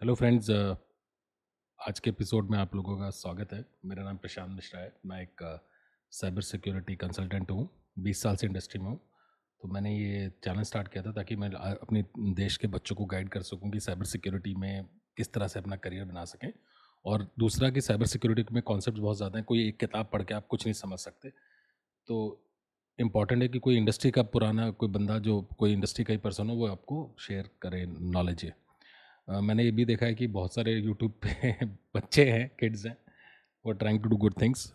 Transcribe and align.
Hello 0.00 0.14
friends 0.14 0.48
आज 0.50 1.98
के 2.00 2.10
episode 2.10 2.50
में 2.50 2.56
आप 2.58 2.74
लोगों 2.74 2.96
का 2.98 3.08
स्वागत 3.10 3.52
है। 3.52 3.64
मेरा 3.84 4.02
नाम 4.02 4.16
प्रशांत 4.16 4.50
मिश्रा 4.50 4.80
है। 4.80 4.92
मैं 5.06 5.20
एक 5.22 5.42
साइबर 6.12 6.42
सिक्योरिटी 6.42 6.94
कंसल्टेंट 6.96 7.50
हूँ। 7.50 7.68
बीस 7.98 8.22
साल 8.22 8.36
से 8.36 8.46
इंडस्ट्री 8.46 8.80
में 8.80 8.88
हूँ। 8.88 8.96
तो 9.60 9.68
मैंने 9.68 9.94
ये 9.96 10.30
चैनल 10.44 10.62
स्टार्ट 10.62 10.88
किया 10.88 11.02
था 11.02 11.12
ताकि 11.12 11.36
मैं 11.36 11.50
अपने 11.50 12.04
देश 12.34 12.56
के 12.56 12.66
बच्चों 12.66 12.96
को 12.96 13.04
गाइड 13.04 13.28
कर 13.28 13.42
सकूँ 13.42 13.70
कि 13.70 13.80
साइबर 13.80 14.04
सिक्योरिटी 14.04 14.54
में 14.54 14.84
किस 15.16 15.32
तरह 15.32 15.48
से 15.48 15.58
अपना 15.58 15.76
करियर 15.76 16.04
बना 16.04 16.24
सकें। 16.24 16.50
और 17.04 17.26
दूसरा 17.38 17.70
कि 17.70 17.80
साइबर 17.80 18.06
सिक्योरिटी 18.06 18.54
में 18.54 18.62
कॉन्सेप्ट 18.62 18.98
बहुत 18.98 19.16
ज़्यादा 19.16 19.38
हैं। 19.38 19.44
कोई 19.44 19.68
एक 19.68 19.78
किताब 19.80 20.10
पढ़ 20.12 20.22
के 20.22 20.34
आप 20.34 20.46
कुछ 20.46 20.66
नहीं 20.66 20.74
समझ 20.74 20.98
सकते। 20.98 21.30
तो 22.08 22.46
इंपॉर्टेंट 22.98 23.42
है 23.42 23.48
कि 23.48 23.58
कोई 23.58 23.76
इंडस्ट्री 23.76 24.10
का 24.10 24.22
पुराना 24.22 24.70
कोई 24.70 24.88
बंदा 24.88 25.18
जो 25.18 25.40
कोई 25.58 25.72
इंडस्ट्री 25.72 26.04
का 26.04 26.12
ही 26.12 26.18
पर्सन 26.18 26.50
हो, 26.50 26.56
वो 26.56 26.66
आपको 26.68 27.16
शेयर 27.18 27.50
करे, 27.62 27.84
नॉलेज 27.86 28.44
है 28.44 28.69
मैंने 29.30 29.64
ये 29.64 29.70
भी 29.70 29.84
देखा 29.84 30.06
है 30.06 30.14
कि 30.14 30.26
बहुत 30.26 30.54
सारे 30.54 30.72
यूट्यूब 30.72 31.12
पे 31.26 31.52
बच्चे 31.96 32.24
हैं 32.30 32.50
किड्स 32.60 32.86
हैं, 32.86 32.96
वो 33.66 33.72
trying 33.72 34.02
to 34.02 34.08
do 34.08 34.16
good 34.16 34.34
things 34.42 34.72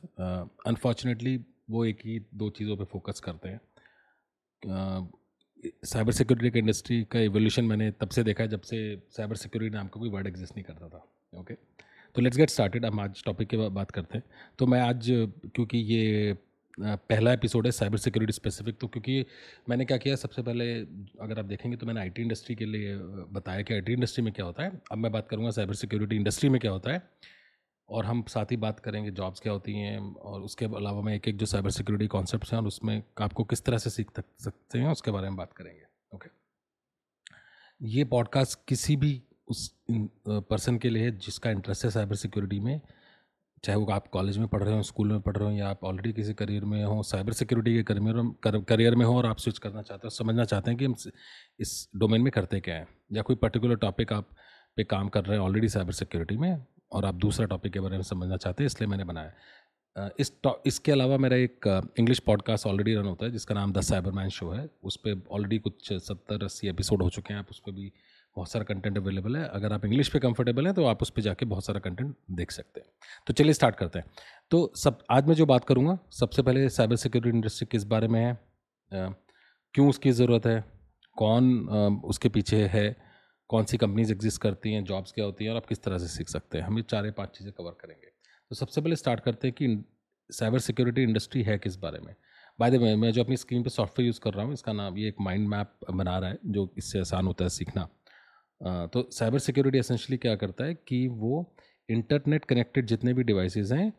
unfortunately 0.68 1.40
वो 1.70 1.86
एक 1.86 2.00
ही 2.06 2.20
दो 2.34 2.50
चीज़ों 2.50 2.78
पे 2.78 2.84
फोकस 2.84 3.20
करते 3.20 3.50
हैं। 3.50 3.60
साइबर 5.86 6.12
सिक्योरिटी 6.12 6.50
का 6.50 6.60
इंडस्ट्री 6.60 7.04
का 7.04 7.20
एवोल्यूशन 7.20 7.66
मैंने 7.66 7.92
तब 7.92 8.10
से 8.10 8.24
देखा 8.24 8.44
है 8.44 8.50
जब 8.50 8.62
से 8.62 9.02
साइबर 9.10 9.36
सिक्योरिटी 9.36 9.76
नाम 9.76 9.88
का 9.88 10.00
कोई 10.00 10.10
वर्ड 10.10 10.28
एग्जिस्ट 10.28 10.56
नहीं 10.56 10.64
करता 10.64 10.90
था 10.90 11.06
ओके 11.40 11.54
okay? 11.54 11.66
तो 12.16 12.22
लेट्स 12.22 12.38
गेट 12.38 12.50
स्टार्टेड 12.50 12.86
हम 12.86 13.00
आज 13.00 13.24
टॉपिक 13.24 13.48
की 13.48 13.58
बात 13.58 13.92
करते 13.92 14.18
हैं। 14.18 14.24
तो 14.60 14.68
मैं 14.68 14.80
आज, 14.82 15.08
क्योंकि 15.56 15.78
ये 15.78 16.38
पहला 16.80 17.34
एपिसोड 17.34 17.66
है 17.66 17.72
साइबर 17.72 17.98
सिक्योरिटी 17.98 18.34
स्पेसिफिक 18.34 18.78
तो 18.80 18.88
क्योंकि 18.88 19.26
मैंने 19.70 19.86
क्या 19.86 19.98
किया, 19.98 20.16
सबसे 20.16 20.42
पहले 20.42 20.74
अगर 21.22 21.40
आप 21.40 21.46
देखेंगे 21.46 21.78
तो 21.78 21.86
मैंने 21.86 22.00
आईटी 22.02 22.22
इंडस्ट्री 22.22 22.56
के 22.56 22.66
लिए 22.66 22.96
बताया 23.32 23.62
कि 23.62 23.74
आईटी 23.74 23.94
इंडस्ट्री 23.94 24.24
में 24.24 24.34
क्या 24.34 24.46
होता 24.46 24.64
है। 24.64 24.82
अब 24.92 24.98
मैं 24.98 25.12
बात 25.12 25.28
करूँगा 25.30 25.52
साइबर 25.52 25.74
सिक्योरिटी 25.74 26.16
इंडस्ट्री 26.16 26.50
में 26.50 26.60
क्या 26.62 26.72
होता 26.72 26.92
है 26.92 27.02
और 27.90 28.06
हम 28.06 28.24
साथ 28.24 28.46
ही 28.46 28.58
बात 28.58 28.80
करेंगे 28.80 29.12
जॉब्स 29.12 29.40
क्या 29.40 29.54
होती 29.54 29.74
हैं 29.74 30.00
और 30.16 30.42
उसके 30.42 30.66
अलावा 30.66 31.02
मैं 31.02 31.16
एक 31.16 31.28
एक 31.28 31.38
जो 31.38 31.46
साइबर 31.46 31.70
सिक्योरिटी 31.70 32.08
कॉन्सेप्ट 32.08 32.52
हैं 32.52 32.60
और 32.60 32.68
उसमें 32.68 33.04
आपको 33.22 33.44
किस 33.44 33.64
तरह 33.64 33.78
से 33.78 33.90
सीख 33.90 34.12
सकते 34.20 34.80
हैं 34.80 34.90
उसके 34.90 35.12
बारे 35.12 35.30
में 35.30 35.38
बात 35.38 35.54
करेंगे। 35.54 35.84
ओके। 36.16 36.30
ये 37.82 38.04
पॉडकास्ट 38.04 38.60
किसी 38.68 38.96
भी 38.96 39.22
उस 39.48 39.70
पर्सन 39.92 40.78
के 40.78 40.90
लिए 40.90 41.12
जिसका 41.12 41.50
इंटरेस्ट 41.52 41.86
है 41.86 41.92
साइबर 41.92 42.16
सिक्योरिटी 42.16 42.60
में 42.60 42.82
चाहे 43.66 43.78
वो 43.80 43.86
आप 43.92 44.08
कॉलेज 44.08 44.38
में 44.38 44.48
पढ़ 44.48 44.64
रहे 44.64 44.74
हो, 44.76 44.82
स्कूल 44.84 45.12
में 45.12 45.22
पढ़ 45.22 45.38
रहे 45.38 45.48
हो, 45.48 45.54
या 45.54 45.68
आप 45.70 45.84
ऑलरेडी 45.84 46.12
किसी 46.14 46.34
करियर 46.34 46.66
में 46.66 46.84
हो 46.84 47.02
साइबर 47.04 47.34
सिक्योरिटी 47.34 47.74
के 47.76 47.84
करियर 47.84 48.64
करियर 48.70 48.96
में 48.96 49.06
हो 49.06 49.18
और 49.18 49.26
आप 49.26 49.38
स्विच 49.38 49.58
करना 49.58 49.82
चाहते 49.82 50.02
हो, 50.04 50.10
समझना 50.10 50.46
चाहते 50.46 50.72
हैं 50.72 50.78
कि 50.80 50.86
हम 50.86 50.96
इस 51.60 51.90
डोमेन 51.96 52.22
में 52.22 52.32
करते 52.32 52.60
क्या 52.60 52.76
हैं? 52.76 52.88
या 53.14 53.22
कोई 53.22 53.36
पर्टिकुलर 53.36 53.76
टॉपिक 53.78 54.14
आप 54.14 54.30
पे 54.78 54.84
काम 54.84 55.10
कर 55.10 55.26
रहे 55.26 55.38
हैं 55.38 55.46
ऑलरेडी 55.46 55.70
साइबर 55.70 55.94
सिक्योरिटी 55.94 56.38
में 56.38 56.66
और 56.92 57.06
आप 57.06 57.16
दूसरा 57.16 57.46
टॉपिक 57.46 57.74
के 57.74 57.80
बारे 57.80 57.96
में 57.96 58.04
समझना 58.04 58.38
चाहते 58.38 58.64
हैं, 58.64 58.66
इसलिए 58.68 58.90
मैंने 58.90 59.04
बनाया। 59.04 60.12
इस 60.20 60.32
इसके 60.66 60.92
अलावा 60.92 61.18
मेरा 61.18 61.36
एक 61.38 61.68
इंग्लिश 62.00 62.20
पॉडकास्ट 62.20 62.68
ऑलरेडी 62.68 62.96
रन 62.96 63.06
होता 63.06 63.26
है, 63.26 63.32
जिसका 63.32 63.56
नाम 63.56 63.74
द 63.74 63.82
साइबरमैन 63.82 64.30
शो 64.30 64.50
है। 64.52 64.68
उस 64.84 64.96
पर 64.98 65.22
ऑलरेडी 65.32 65.58
कुछ 65.60 65.94
सत्तर 65.94 66.44
अस्सी 66.44 66.68
एपिसोड 66.68 67.02
हो 67.04 67.10
चुके 67.10 67.34
हैं, 67.34 67.40
आप 67.40 67.50
उस 67.52 67.60
पर 67.60 67.72
भी 67.72 67.92
बहुत 68.36 68.52
सारा 68.52 68.64
कंटेंट 68.64 68.98
अवेलेबल 68.98 69.36
है। 69.38 69.44
अगर 69.50 69.74
आप 69.74 69.86
इंग्लिश 69.86 70.10
पे 70.10 70.20
कंफर्टेबल 70.20 70.66
हैं 70.66 70.74
तो 70.76 70.86
आप 70.86 71.02
उस 71.02 71.10
पर 71.10 71.22
जाके 71.22 71.46
बहुत 71.46 71.66
सारा 71.66 71.80
कंटेंट 71.80 72.16
देख 72.32 72.52
सकते 72.52 72.80
हैं। 72.80 72.88
तो 73.28 73.34
चलिए 73.34 73.54
स्टार्ट 73.54 73.76
करते 73.76 74.00
हैं। 74.00 74.06
तो 74.52 74.72
सब, 74.76 74.98
आज 75.12 75.28
मैं 75.28 75.36
जो 75.36 75.46
बात 75.46 75.66
करूँगा, 75.66 75.98
सबसे 76.12 76.42
पहले 76.42 76.68
साइबर 76.70 76.96
सिक्योरिटी 76.96 77.38
इंडस्ट्री 77.38 77.68
किस 77.72 77.84
बारे 77.86 78.08
में 78.08 78.20
है? 78.22 78.38
क्यों 79.74 79.88
उसकी 79.90 80.12
ज़रूरत 80.12 80.46
है? 80.46 80.64
कौन 81.18 82.02
उसके 82.06 82.30
पीछे 82.30 82.66
है? 82.68 82.96
कौन 83.50 83.66
सी 83.66 83.78
कंपनीज़ 83.78 84.12
एग्जिस्ट 84.12 84.42
करती 84.42 84.72
हैं? 84.74 84.84
जॉब्स 84.84 85.12
क्या 85.12 85.26
होती 85.26 85.44
हैं? 85.44 85.52
और 85.52 85.58
आप 85.58 85.66
किस 85.66 85.84
तरह 85.84 85.98
से 85.98 86.08
सीख 86.08 86.30
सकते 86.30 86.58
हैं? 86.58 86.66
हम 86.66 86.78
ये 86.78 86.84
चार 86.90 87.12
पाँच 87.12 87.38
चीज़ें 87.38 87.54
कवर 87.54 87.78
करेंगे। 87.82 88.08
तो 88.52 88.56
सबसे 88.56 88.82
पहले 88.82 88.96
स्टार्ट 88.96 89.20
करते 89.20 89.48
हैं 89.48 89.56
कि 89.62 89.84
साइबर 90.30 90.60
सिक्योरिटी 90.60 91.04
इंडस्ट्री 91.04 91.42
है 91.44 91.58
किस 91.58 91.76
बारे 91.76 92.00
में? 92.00 92.16
बाय 92.60 92.72
द 92.72 92.76
वे 92.76 92.96
मैं 92.96 93.12
जो 93.12 93.24
अपनी 93.24 93.38
स्क्रीन 93.38 93.64
पे 93.64 93.70
सॉफ्टवेयर 93.70 94.08
यूज़ 94.08 94.20
कर 94.20 94.34
रहा 94.34 94.46
हूँ, 94.46 94.54
इसका 94.54 94.74
नाम, 94.74 94.98
ये 94.98 95.08
एक 95.08 95.16
माइंड 95.22 95.48
मैप 95.48 95.92
बना 95.92 96.18
रहा 96.20 96.30
है, 96.30 96.38
जो 96.46 96.74
इससे 96.78 97.00
आसान 97.00 97.28
होता 97.28 97.46
है 97.46 97.50
सीखना। 97.50 97.88
तो 98.62 99.10
साइबर 99.12 99.40
सिक्योरिटी 99.40 99.78
एसेंशली 99.78 100.18
क्या 100.18 100.36
करता 100.36 100.66
है 100.66 100.74
कि 100.88 101.08
वो 101.08 101.46
इंटरनेट 101.90 102.46
कनेक्टेड 102.46 102.86
जितने 102.86 103.14
भी 103.14 103.24
डिवाइसेस 103.24 103.72
हैं, 103.72 103.92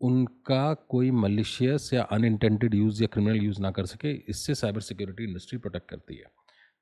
उनका 0.00 0.72
कोई 0.88 1.10
मलिशियस 1.10 1.92
या 1.94 2.02
अनइंटेंटेड 2.02 2.74
यूज़ 2.74 3.02
या 3.02 3.08
क्रिमिनल 3.12 3.44
यूज़ 3.44 3.60
ना 3.62 3.70
कर 3.70 3.86
सके, 3.86 4.12
इससे 4.30 4.54
साइबर 4.54 4.80
सिक्योरिटी 4.80 5.24
इंडस्ट्री 5.24 5.58
प्रोटेक्ट 5.58 5.88
करती 5.90 6.16
है। 6.16 6.24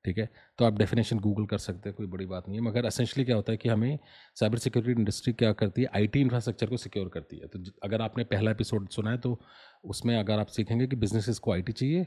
ठीक 0.05 0.17
है? 0.17 0.29
तो 0.59 0.65
आप 0.65 0.77
डेफिनेशन 0.77 1.19
गूगल 1.19 1.45
कर 1.45 1.57
सकते 1.57 1.89
हैं, 1.89 1.95
कोई 1.95 2.07
बड़ी 2.07 2.25
बात 2.25 2.47
नहीं 2.47 2.59
है, 2.59 2.65
मगर 2.65 2.85
असेंशली 2.85 3.23
क्या 3.25 3.35
होता 3.35 3.51
है 3.51 3.57
कि 3.57 3.69
हमें 3.69 3.97
साइबर 4.35 4.57
सिक्योरिटी 4.57 4.99
इंडस्ट्री 4.99 5.33
क्या 5.33 5.51
करती 5.53 5.81
है 5.81 5.87
आईटी 5.95 6.21
इंफ्रास्ट्रक्चर 6.21 6.67
को 6.67 6.77
सिक्योर 6.77 7.09
करती 7.09 7.37
है। 7.37 7.47
तो 7.47 7.63
अगर 7.83 8.01
आपने 8.01 8.23
पहला 8.25 8.51
एपिसोड 8.51 8.89
सुना 8.89 9.11
है 9.11 9.17
तो 9.17 9.39
उसमें 9.85 10.15
अगर 10.17 10.39
आप 10.39 10.47
सीखेंगे 10.47 10.87
कि 10.87 10.95
बिजनेसेस 10.95 11.39
को 11.39 11.53
आईटी 11.53 11.71
चाहिए, 11.71 12.05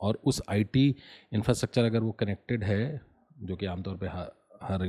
और 0.00 0.20
उस 0.24 0.42
आईटी 0.50 0.94
इंफ्रास्ट्रक्चर 1.32 1.84
अगर 1.84 2.00
वो 2.00 2.12
कनेक्टेड 2.12 2.64
है 2.64 3.00
जो 3.36 3.56
कि 3.56 3.66
आमतौर 3.66 3.96
पर 3.96 4.08
हर 4.62 4.82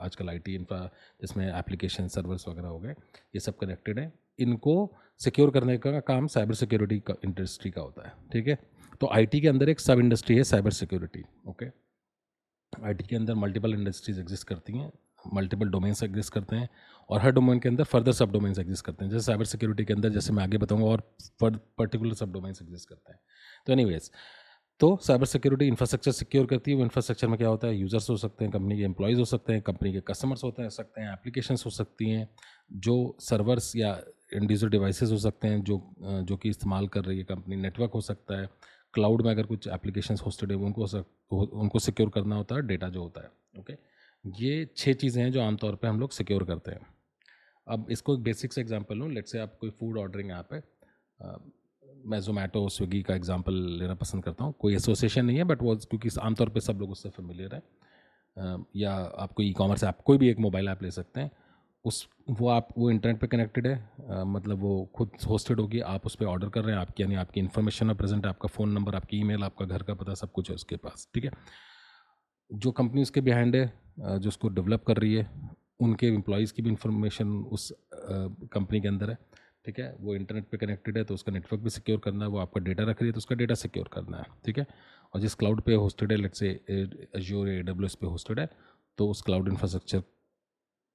आजकल 0.00 0.28
आई 0.28 0.38
टी 0.38 0.54
इंफ्रा 0.54 0.78
जिसमें 1.20 1.46
एप्लीकेशन 1.48 2.08
सर्वर्स 2.08 2.48
वगैरह 2.48 2.68
हो 2.68 2.78
गए, 2.78 2.90
ये 2.90 3.40
सब 3.40 3.56
कनेक्टेड 3.58 3.98
है। 3.98 4.12
इनको 4.38 4.74
सिक्योर 5.20 5.50
करने 5.50 5.76
का 5.78 5.98
काम 6.02 6.26
साइबर 6.26 6.54
सिक्योरिटी 6.54 6.98
का 7.00 7.14
इंडस्ट्री 7.24 7.70
का 7.70 7.80
होता 7.82 8.06
है, 8.06 8.12
ठीक 8.32 8.48
है? 8.48 8.58
तो 9.00 9.08
आईटी 9.12 9.40
के 9.40 9.48
अंदर 9.48 9.68
एक 9.68 9.80
सब 9.80 9.98
इंडस्ट्री 9.98 10.36
है 10.36 10.44
साइबर 10.44 10.70
सिक्योरिटी 10.72 11.24
ओके 11.48 11.66
आईटी 12.72 13.04
के 13.04 13.16
अंदर 13.16 13.34
मल्टीपल 13.36 13.74
इंडस्ट्रीज़ 13.74 14.20
एग्जिस्ट 14.20 14.46
करती 14.48 14.78
हैं 14.78 14.90
मल्टीपल 15.34 15.68
डोमेन्स 15.68 16.02
एग्जिस्ट 16.02 16.32
करते 16.32 16.56
हैं 16.56 16.68
और 17.10 17.20
हर 17.20 17.30
डोमेन 17.32 17.58
के 17.60 17.68
अंदर 17.68 17.84
फर्दर 17.84 18.12
सब 18.12 18.32
डोमेन्स 18.32 18.58
एग्जिस्ट 18.58 18.84
करते 18.84 19.04
हैं। 19.04 19.10
जैसे 19.12 19.24
साइबर 19.24 19.44
सिक्योरिटी 19.44 19.84
के 19.84 19.92
अंदर, 19.92 20.08
जैसे 20.08 20.32
मैं 20.32 20.42
आगे 20.42 20.58
बताऊँगा 20.58 20.86
और 20.86 21.00
पर्टिकुलर 21.42 22.14
सब 22.14 22.32
डोमेन्स 22.32 22.62
एग्जिस्ट 22.62 22.88
करते 22.88 23.12
हैं। 23.12 23.20
तो 23.66 23.72
एनीवेज 23.72 24.10
तो 24.80 24.96
साइबर 25.02 25.26
सिक्योरिटी 25.26 25.66
इंफ्रास्ट्रक्चर 25.66 26.10
सिक्योर 26.12 26.46
करती 26.46 26.70
है। 26.70 26.76
वो 26.76 26.82
इंफ्रास्ट्रक्चर 26.82 27.28
में 27.28 27.36
क्या 27.38 27.48
होता 27.48 27.66
है? 27.66 27.76
यूज़र्स 27.76 28.08
हो 28.10 28.16
सकते 28.16 28.44
हैं 28.44 28.52
कंपनी 28.52 28.76
के 28.76 28.82
एम्प्लॉयज़ 28.84 29.18
हो 29.18 29.24
सकते 29.24 29.52
हैं 29.52 29.62
कंपनी 29.62 29.92
के 29.92 30.00
कस्टमर्स 30.08 30.44
होते 30.44 30.62
हैं 30.62 30.68
सकते 30.70 31.00
हैं 31.00 31.12
एप्लीकेशंस 31.12 31.64
हो 31.66 31.70
सकती 31.70 32.10
हैं, 32.10 32.28
जो 32.72 33.16
सर्वर्स 33.20 33.74
या 33.76 33.90
इंडिविजुअल 34.34 34.70
डिवाइसेस 34.70 35.10
हो 35.10 35.18
सकते 35.18 35.48
हैं, 35.48 35.62
जो 35.62 36.22
जो 36.22 36.36
कि 36.36 36.48
इस्तेमाल 36.48 36.86
कर 36.88 37.04
रही 37.04 37.18
है 37.18 37.24
कंपनी 37.24 37.56
नेटवर्क 37.56 37.92
हो 37.94 38.00
सकता 38.02 38.40
है। 38.40 38.48
क्लाउड 38.94 39.22
में 39.22 39.30
अगर 39.30 39.46
कुछ 39.46 39.66
एप्लीकेशन 39.68 40.16
होस्टेड 40.24 40.50
है 40.52 40.56
उनको 40.58 40.86
उनको 41.60 41.78
सिक्योर 41.78 42.10
करना 42.10 42.36
होता 42.36 42.54
है 42.54 42.66
डेटा 42.66 42.88
जो 42.88 43.02
होता 43.02 43.22
है 43.22 43.30
ओके 43.58 43.72
ये 44.24 44.64
छः 44.76 44.92
चीज़ें 44.94 45.22
हैं 45.22 45.30
जो 45.32 45.40
आमतौर 45.42 45.74
पर 45.74 45.88
हम 45.88 46.00
लोग 46.00 46.12
सिक्योर 46.12 46.44
करते 46.44 46.70
हैं। 46.70 46.86
अब 47.66 47.86
इसको 47.90 48.14
एक 48.14 48.22
बेसिक 48.22 48.52
से 48.52 48.60
एग्ज़ाम्पल 48.60 48.96
लूँ। 48.98 49.10
लेट 49.12 49.26
से 49.26 49.38
आप 49.38 49.56
कोई 49.60 49.70
फ़ूड 49.70 49.98
ऑर्डरिंग 49.98 50.30
ऐप 50.30 50.52
है 50.52 50.60
मैं 52.06 52.20
जोमेटो 52.20 52.68
स्विगी 52.68 53.02
का 53.02 53.14
एग्जांपल 53.14 53.54
लेना 53.78 53.94
पसंद 53.94 54.24
करता 54.24 54.44
हूँ। 54.44 54.54
कोई 54.58 54.74
एसोसिएशन 54.74 55.24
नहीं 55.24 55.36
है 55.36 55.44
बट 55.44 55.62
वो 55.62 55.76
क्योंकि 55.76 56.08
आमतौर 56.22 56.48
पे 56.48 56.60
सब 56.60 56.78
लोग 56.80 56.90
उससे 56.90 57.08
फेमिलियर 57.08 57.54
है। 57.54 57.62
या 58.76 58.92
आप 58.94 59.32
कोई 59.32 59.48
ई 59.48 59.52
कॉमर्स 59.52 59.84
ऐप 59.84 60.00
कोई 60.06 60.18
भी 60.18 60.28
एक 60.28 60.38
मोबाइल 60.38 60.68
ऐप 60.68 60.82
ले 60.82 60.90
सकते 60.90 61.20
हैं। 61.20 61.30
उस, 61.84 62.08
वो 62.30 62.48
आप, 62.48 62.68
वो 62.78 62.90
इंटरनेट 62.90 63.20
पे 63.20 63.26
कनेक्टेड 63.26 63.66
है। 63.66 64.24
मतलब 64.26 64.58
वो 64.58 64.90
खुद 64.94 65.10
होस्टेड 65.28 65.60
होगी, 65.60 65.80
आप 65.80 66.06
उस 66.06 66.14
पर 66.14 66.26
ऑर्डर 66.26 66.48
कर 66.48 66.64
रहे 66.64 66.74
हैं, 66.74 66.80
आपकी, 66.80 67.02
यानी 67.02 67.14
आपकी 67.14 67.40
इन्फॉर्मेशन 67.40 67.86
में 67.86 67.96
प्रेजेंट 67.96 68.24
है 68.24 68.30
आपका 68.30 68.48
फ़ोन 68.48 68.72
नंबर 68.72 68.94
आपकी 68.94 69.18
ईमेल 69.20 69.44
आपका 69.44 69.64
घर 69.64 69.82
का 69.82 69.94
पता, 69.94 70.14
सब 70.14 70.32
कुछ 70.32 70.48
है 70.50 70.54
उसके 70.54 70.76
पास, 70.76 71.08
ठीक 71.14 71.24
है? 71.24 71.30
जो 72.50 72.70
कंपनी 72.70 73.02
उसके 73.02 73.20
बिहाइंड 73.20 73.56
है 73.56 73.72
जो 73.98 74.28
उसको 74.28 74.48
डेवलप 74.48 74.84
कर 74.84 74.96
रही 74.96 75.14
है, 75.14 75.30
उनके 75.80 76.06
एम्प्लॉयज़ 76.06 76.52
की 76.52 76.62
भी 76.62 76.70
इंफॉर्मेशन 76.70 77.28
उस 77.52 77.72
कंपनी 77.94 78.80
के 78.80 78.88
अंदर 78.88 79.10
है। 79.10 79.18
ठीक 79.64 79.78
है? 79.78 79.94
वो 80.00 80.14
इंटरनेट 80.14 80.44
पे 80.50 80.56
कनेक्टेड 80.56 80.98
है 80.98 81.04
तो 81.04 81.14
उसका 81.14 81.32
नेटवर्क 81.32 81.62
भी 81.62 81.70
सिक्योर 81.70 81.98
करना 82.00 82.24
है, 82.24 82.30
वो 82.30 82.38
आपका 82.38 82.60
डेटा 82.60 82.84
रख 82.84 83.00
रही 83.02 83.08
है 83.08 83.12
तो 83.12 83.18
उसका 83.18 83.36
डेटा 83.36 83.54
सिक्योर 83.56 83.88
करना 83.92 84.18
है, 84.18 84.24
ठीक 84.44 84.58
है? 84.58 84.66
और 85.14 85.20
जिस 85.20 85.34
क्लाउड 85.34 85.60
पे 85.62 85.74
होस्टेड 85.76 86.12
है 86.12 86.18
let's 86.18 86.34
say 86.34 86.48
Azure 86.68 87.48
A 87.48 87.60
W 87.62 87.86
S 87.86 87.94
पे 87.94 88.06
होस्टेड 88.06 88.40
है 88.40 88.48
तो 88.98 89.08
उस 89.08 89.22
क्लाउड 89.22 89.48
इंफ्रास्ट्रक्चर 89.48 90.02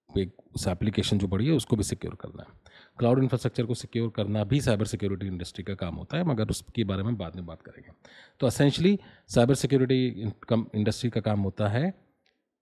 पे 0.09 0.25
उस 0.55 0.67
एप्लीकेशन 0.67 1.17
जो 1.17 1.27
बड़ी 1.27 1.45
है, 1.47 1.51
उसको 1.53 1.75
भी 1.75 1.83
सिक्योर 1.83 2.15
करना 2.15 2.43
है। 2.43 2.71
क्लाउड 2.99 3.19
इंफ्रास्ट्रक्चर 3.19 3.65
को 3.65 3.73
सिक्योर 3.73 4.09
करना 4.15 4.43
भी 4.43 4.59
साइबर 4.61 4.85
सिक्योरिटी 4.85 5.27
इंडस्ट्री 5.27 5.63
का 5.63 5.73
काम 5.75 5.95
होता 5.95 6.17
है, 6.17 6.23
मगर 6.23 6.49
उसके 6.49 6.83
बारे 6.83 7.03
में 7.03 7.17
बाद 7.17 7.35
में 7.35 7.45
बात 7.45 7.61
करेंगे। 7.61 7.91
तो 8.39 8.47
असेंशली 8.47 8.97
साइबर 9.29 9.55
सिक्योरिटी 9.55 10.31
इंडस्ट्री 10.75 11.09
का 11.09 11.21
काम 11.21 11.41
होता 11.41 11.67
है 11.67 11.93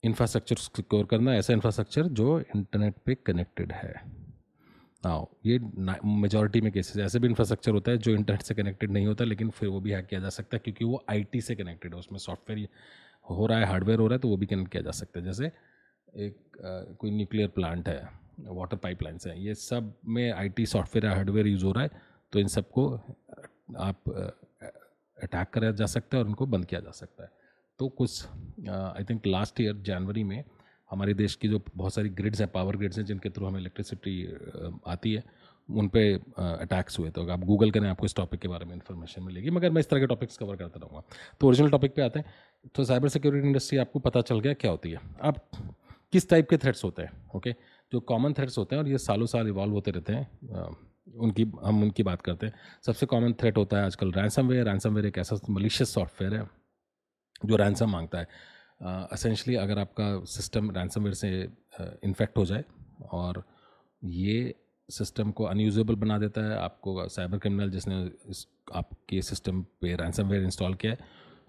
इंफ्रास्ट्रक्चर 0.04 0.56
सिक्योर 0.58 1.06
करना, 1.06 1.36
ऐसा 1.36 1.54
इंफ्रास्ट्रक्चर 1.54 2.08
जो 2.10 2.40
इंटरनेट 2.40 2.96
पे 3.06 3.16
कनेक्टेड 3.16 3.72
है। 3.72 3.94
हाँ 5.04 5.26
ये 5.46 5.58
मेजोरिटी 6.06 6.62
में 6.62 6.72
केसेस 6.72 6.98
ऐसे 6.98 7.20
भी 7.20 7.28
इंफ्रास्ट्रक्चर 7.28 7.72
होता 7.72 7.92
है 7.92 7.98
जो 7.98 8.12
इंटरनेट 8.12 8.42
से 8.42 8.54
कनेक्टेड 8.56 8.92
नहीं 8.92 9.06
होता 9.08 9.26
लेकिन 9.26 9.50
फिर 9.50 9.70
वो 9.70 9.80
भी 9.82 9.92
हैक 9.92 10.06
किया 10.08 10.20
जा 10.20 10.30
सकता 10.30 10.56
है 10.56 10.62
क्योंकि 10.64 10.86
वो 10.86 11.04
आईटी 11.10 11.42
से 11.42 11.56
कनेक्टेड 11.56 11.94
है। 11.94 12.00
उसमें 12.00 12.20
सॉफ्टवेयर 12.20 12.68
हो 13.30 13.46
रहा 13.48 13.60
है 13.60 13.66
हार्डवेयर 13.66 14.00
हो 14.00 14.08
रहा 14.08 14.16
है 14.16 14.20
तो 14.20 14.30
वो 14.30 14.38
भी 14.38 14.46
कनेक्ट 14.46 14.72
किया 14.72 14.84
जा 14.84 14.92
सकता 14.92 15.20
है। 15.20 15.26
जैसे 15.26 15.46
एक 15.46 16.58
आ, 16.58 16.94
कोई 16.94 17.12
न्यूक्लियर 17.12 17.48
प्लांट 17.50 17.90
है 17.90 18.02
वाटर 18.40 18.78
पाइपलाइंस 18.78 19.28
है 19.28 19.42
ये 19.44 19.56
सब 19.56 19.94
में 20.08 20.32
आईटी 20.32 20.66
सॉफ्टवेयर 20.66 21.16
हार्डवेयर 21.16 21.48
यूज़ 21.48 21.66
हो 21.66 21.72
रहा 21.72 21.84
है 21.84 22.02
तो 22.34 22.40
इन 22.40 22.48
सबको 22.48 22.88
आप 23.80 24.10
अटैक 25.18 25.50
करा 25.54 25.72
जा 25.72 25.86
सकता 25.86 26.18
है 26.18 26.24
और 26.24 26.30
उनको 26.30 26.46
बंद 26.48 26.66
किया 26.66 26.80
जा 26.80 26.92
सकता 26.92 27.24
है। 27.24 27.30
तो 27.80 27.88
कुछ 27.90 28.26
आई 28.70 29.04
थिंक 29.04 29.28
लास्ट 29.28 29.62
ईयर 29.62 29.82
जनवरी 29.84 30.24
में 30.24 30.44
हमारे 30.92 31.14
देश 31.14 31.36
की 31.36 31.48
जो 31.48 31.62
बहुत 31.76 31.94
सारी 31.94 32.10
ग्रिड्स 32.12 32.42
हैं 32.42 32.50
पावर 32.52 32.78
ग्रिड्स 32.78 32.98
हैं, 32.98 33.06
जिनके 33.06 33.30
थ्रू 33.30 33.46
हमें 33.46 33.60
इलेक्ट्रिसिटी 33.60 34.16
आती 34.88 35.14
है, 35.14 35.24
उन 35.70 35.88
पे 35.88 36.02
अटैक्स 36.38 37.00
हुए 37.00 37.10
तो 37.10 37.22
अगर 37.22 37.32
आप 37.34 37.44
गूगल 37.46 37.72
करें, 37.72 37.88
आपको 37.90 38.06
इस 38.06 38.16
टॉपिक 38.16 38.40
के 38.40 38.48
बारे 38.48 38.66
में 38.66 38.74
इन्फॉर्मेशन 38.74 39.24
मिलेगी। 39.24 39.50
मगर 39.50 39.70
मैं 39.72 39.80
इस 39.80 39.90
तरह 39.90 40.00
के 40.00 40.08
टॉपिक्स 40.08 40.38
कवर 40.38 40.56
करता 40.56 40.80
रहूँगा। 40.80 41.04
तो 41.42 41.48
ओरिजिनल 41.48 41.70
टॉपिक 41.70 41.96
पे 41.96 42.02
आते 42.02 42.20
हैं। 42.20 42.34
तो 42.76 42.84
साइबर 42.86 43.10
सिक्योरिटी 43.10 43.48
इंडस्ट्री 43.48 43.78
आपको 43.78 44.00
पता 44.00 44.22
चल 44.22 44.40
गया 44.40 44.54
क्या 44.56 44.72
होती 44.72 44.92
है। 44.92 45.00
आप 45.22 45.46
किस 46.14 46.30
टाइप 46.30 46.50
के 46.50 46.58
थ्रेट्स 46.58 46.84
होते 46.84 47.02
हैं 47.02 47.12
ओके 47.36 47.52
जो 47.92 48.00
कॉमन 48.02 48.34
थ्रेट्स 48.34 48.58
होते 48.58 48.76
हैं 48.76 48.84
और 48.84 48.90
ये 48.90 48.98
सालों 49.00 49.26
साल 49.28 49.48
इवॉल्व 49.48 49.74
होते 49.74 49.92
रहते 49.92 50.14
हैं 50.14 50.28
उनकी, 51.18 51.44
हम 51.64 51.82
उनकी 51.84 52.04
बात 52.04 52.22
करते 52.22 52.46
हैं। 52.46 52.54
सबसे 52.86 53.06
कॉमन 53.06 53.34
थ्रेट 53.34 53.58
होता 53.58 53.78
है 53.78 53.86
आजकल 53.86 54.12
रैंसम 54.12 54.48
वेयर 54.48 54.66
रैनसम 54.66 54.94
वेयर 54.94 55.06
एक 55.08 55.18
ऐसा 55.18 55.38
मलिशियस 55.50 55.94
सॉफ्टवेयर 55.94 56.34
है, 56.34 56.48
जो 57.46 57.56
रैंसम 57.56 57.90
माँगता 57.90 58.20
है। 58.20 58.28
असेंशली 58.82 59.56
अगर 59.56 59.80
आपका 59.80 60.24
सिस्टम 60.26 60.72
रैंसमवेयर 60.72 61.14
से 61.14 61.30
इन्फेक्ट 62.04 62.38
हो 62.38 62.46
जाए 62.46 62.64
और 63.12 63.44
ये 64.04 64.54
सिस्टम 64.90 65.32
को 65.32 65.44
अनयूजेबल 65.44 65.96
बना 65.96 66.18
देता 66.18 66.42
है, 66.42 66.58
आपको 66.58 67.08
साइबर 67.10 67.38
क्रिमिनल 67.38 67.70
जिसने 67.70 68.04
इस, 68.30 68.48
आपके 68.74 69.22
सिस्टम 69.22 69.62
पे 69.82 69.96
रैंसमवेयर 69.96 70.44
इंस्टॉल 70.44 70.74
किया 70.74 70.92
है, 70.92 70.98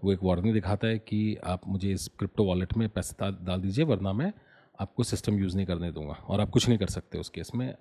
वो 0.04 0.12
एक 0.12 0.18
वार्निंग 0.22 0.54
दिखाता 0.54 0.88
है 0.88 0.98
कि 0.98 1.36
आप 1.44 1.66
मुझे 1.68 1.92
इस 1.92 2.08
क्रिप्टो 2.18 2.44
वॉलेट 2.44 2.76
में 2.76 2.88
पैसे 2.88 3.30
डाल 3.44 3.60
दीजिए, 3.60 3.84
वरना 3.84 4.12
मैं 4.12 4.32
आपको 4.80 5.02
सिस्टम 5.02 5.38
यूज़ 5.38 5.56
नहीं 5.56 5.66
करने 5.66 5.90
दूँगा 5.92 6.14
और 6.14 6.40
आप 6.40 6.50
कुछ 6.50 6.68
नहीं 6.68 6.78
कर 6.78 6.86
सकते 6.86 7.18
उस 7.18 7.28
केस 7.28 7.50
में। 7.54 7.74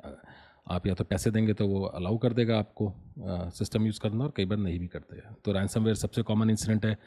आप 0.67 0.85
या 0.87 0.93
तो 0.93 1.03
पैसे 1.03 1.31
देंगे 1.31 1.53
तो 1.53 1.67
वो 1.67 1.83
अलाउ 1.85 2.17
कर 2.17 2.33
देगा 2.33 2.57
आपको 2.59 2.93
सिस्टम 3.51 3.85
यूज़ 3.85 3.99
करना 3.99 4.23
और 4.23 4.33
कई 4.35 4.45
बार 4.45 4.57
नहीं 4.57 4.79
भी 4.79 4.87
करते 4.87 5.15
हैं। 5.15 5.35
तो 5.45 5.51
रैंसमवेयर 5.53 5.95
सबसे 5.95 6.21
कॉमन 6.21 6.49
इंसिडेंट 6.49 6.85
है। 6.85 6.97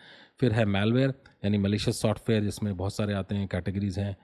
फिर 0.41 0.53
है 0.53 0.65
मेलवेयर 0.67 1.15
यानी 1.45 1.59
मलिशियस 1.59 2.01
सॉफ्टवेयर 2.01 2.43
जिसमें 2.43 2.77
बहुत 2.77 2.95
सारे 2.95 3.15
आते 3.15 3.35
हैं 3.35 3.47
कैटेगरीज 3.49 3.99
हैं। 3.99 4.17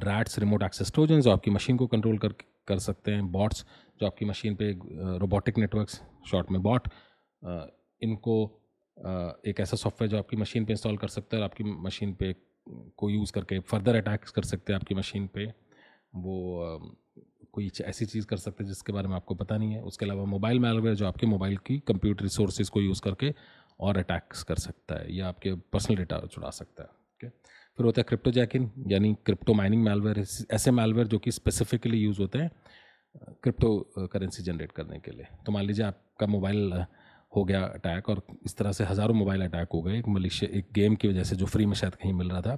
रैट्स 0.00 0.38
रिमोट 0.38 0.62
एक्सेस 0.62 0.92
ट्रोजन 0.92 1.20
जो 1.20 1.30
आपकी 1.30 1.50
मशीन 1.50 1.76
को 1.76 1.86
कंट्रोल 1.86 2.18
कर 2.18 2.34
कर 2.68 2.78
सकते 2.78 3.12
हैं। 3.12 3.30
बॉट्स 3.32 3.64
जो 4.00 4.06
आपकी 4.06 4.24
मशीन 4.24 4.54
पे 4.54 4.70
रोबोटिक 5.18 5.58
नेटवर्क्स 5.58 6.00
शॉर्ट 6.26 6.50
में 6.50 6.62
बॉट 6.62 6.88
इनको 8.02 8.36
एक 9.46 9.60
ऐसा 9.60 9.76
सॉफ्टवेयर 9.76 10.10
जो 10.10 10.18
आपकी 10.18 10.36
मशीन 10.36 10.64
पे 10.64 10.72
इंस्टॉल 10.72 10.96
कर 10.96 11.08
सकता 11.08 11.36
है 11.36 11.42
और 11.42 11.48
आपकी 11.48 11.64
मशीन 11.64 12.12
पे 12.14 12.34
को 12.96 13.10
यूज़ 13.10 13.32
करके 13.32 13.58
फर्दर 13.60 13.96
अटैक्स 13.96 14.30
कर 14.30 14.42
सकते 14.42 14.72
हैं 14.72 14.80
आपकी 14.80 14.94
मशीन 14.94 15.26
पे। 15.34 15.46
वो 16.14 16.98
कोई 17.54 17.70
ऐसी 17.82 18.06
चीज़ 18.06 18.26
कर 18.26 18.36
सकते 18.38 18.64
हैं 18.64 18.68
जिसके 18.68 18.92
बारे 18.92 19.08
में 19.08 19.14
आपको 19.16 19.34
पता 19.34 19.56
नहीं 19.58 19.72
है। 19.72 19.80
उसके 19.82 20.04
अलावा 20.06 20.24
मोबाइल 20.26 20.58
मेलवेयर 20.60 20.94
जो 20.96 21.06
आपके 21.06 21.26
मोबाइल 21.26 21.56
की 21.66 21.78
कंप्यूटर 21.88 22.24
रिसोर्सेज 22.24 22.68
को 22.68 22.80
यूज़ 22.80 23.00
करके 23.02 23.34
और 23.80 23.98
अटैक्स 23.98 24.42
कर 24.42 24.56
सकता 24.58 24.94
है 24.94 25.16
या 25.16 25.28
आपके 25.28 25.54
पर्सनल 25.72 25.96
डेटा 25.96 26.20
छुड़ा 26.26 26.50
सकता 26.52 26.82
है, 26.82 26.88
ओके? 26.88 27.28
फिर 27.78 27.86
होता 27.86 28.00
है 28.00 28.04
क्रिप्टो 28.04 28.30
जैकिन, 28.30 28.70
यानी 28.88 29.14
क्रिप्टो 29.26 29.54
माइनिंग 29.54 29.82
मेलवेयर 29.84 30.24
ऐसे 30.50 30.70
मेलवेयर 30.72 31.06
जो 31.06 31.18
कि 31.18 31.32
स्पेसिफिकली 31.32 31.98
यूज़ 31.98 32.20
होते 32.20 32.38
हैं 32.38 32.50
क्रिप्टो 33.42 34.08
करेंसी 34.12 34.42
जनरेट 34.42 34.72
करने 34.72 34.98
के 34.98 35.10
लिए। 35.10 35.26
तो 35.46 35.52
मान 35.52 35.64
लीजिए 35.64 35.84
आपका 35.86 36.26
मोबाइल 36.28 36.84
हो 37.32 37.44
गया 37.44 37.62
अटैक 37.64 38.08
और 38.08 38.22
इस 38.46 38.56
तरह 38.56 38.72
से 38.72 38.84
हज़ारों 38.84 39.14
मोबाइल 39.14 39.42
अटैक 39.42 39.68
हो 39.74 39.82
गए, 39.82 39.98
एक 39.98 40.08
मलिशिया, 40.08 40.56
एक 40.58 40.66
गेम 40.74 40.94
की 40.94 41.08
वजह 41.08 41.24
से 41.24 41.36
जो 41.36 41.46
फ्री 41.46 41.66
में 41.66 41.74
शायद 41.74 41.94
कहीं 41.94 42.12
मिल 42.12 42.30
रहा 42.30 42.40
था 42.40 42.56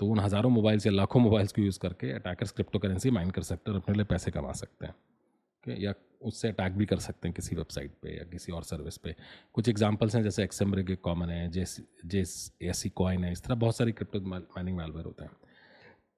तो 0.00 0.06
उन 0.06 0.20
हज़ारों 0.20 0.50
मोबाइल्स 0.50 0.86
या 0.86 0.92
लाखों 0.92 1.20
मोबाइल्स 1.20 1.52
को 1.52 1.62
यूज़ 1.62 1.78
करके 1.78 2.10
अटैकर्स 2.12 2.50
क्रिप्टो 2.52 2.78
करेंसी 2.78 3.10
माइन 3.10 3.30
कर 3.30 3.42
सकते 3.42 3.70
हैं 3.70 3.76
और 3.76 3.82
अपने 3.82 3.94
लिए 3.94 4.04
पैसे 4.04 4.30
कमा 4.30 4.52
सकते 4.54 4.86
हैं। 4.86 4.92
ओके 4.92 5.82
या 5.84 5.94
उससे 6.22 6.48
अटैक 6.48 6.72
भी 6.72 6.86
कर 6.86 6.98
सकते 6.98 7.28
हैं 7.28 7.34
किसी 7.34 7.56
वेबसाइट 7.56 7.92
पे 8.02 8.16
या 8.16 8.24
किसी 8.30 8.52
और 8.52 8.62
सर्विस 8.64 8.96
पे। 8.96 9.14
कुछ 9.54 9.68
एग्जांपल्स 9.68 10.14
हैं 10.16 10.22
जैसे 10.22 10.44
एक्सएमरिग 10.44 10.96
कॉमन 11.02 11.30
है 11.30 11.50
जेस 11.50 11.80
जेस 12.06 12.52
एसी 12.62 12.88
कॉइन 12.88 13.24
है, 13.24 13.32
इस 13.32 13.42
तरह 13.42 13.54
बहुत 13.54 13.76
सारी 13.76 13.92
क्रिप्टो 13.92 14.20
माइनिंग 14.20 14.76
मेलवेयर 14.76 15.06
होते 15.06 15.24
हैं। 15.24 15.30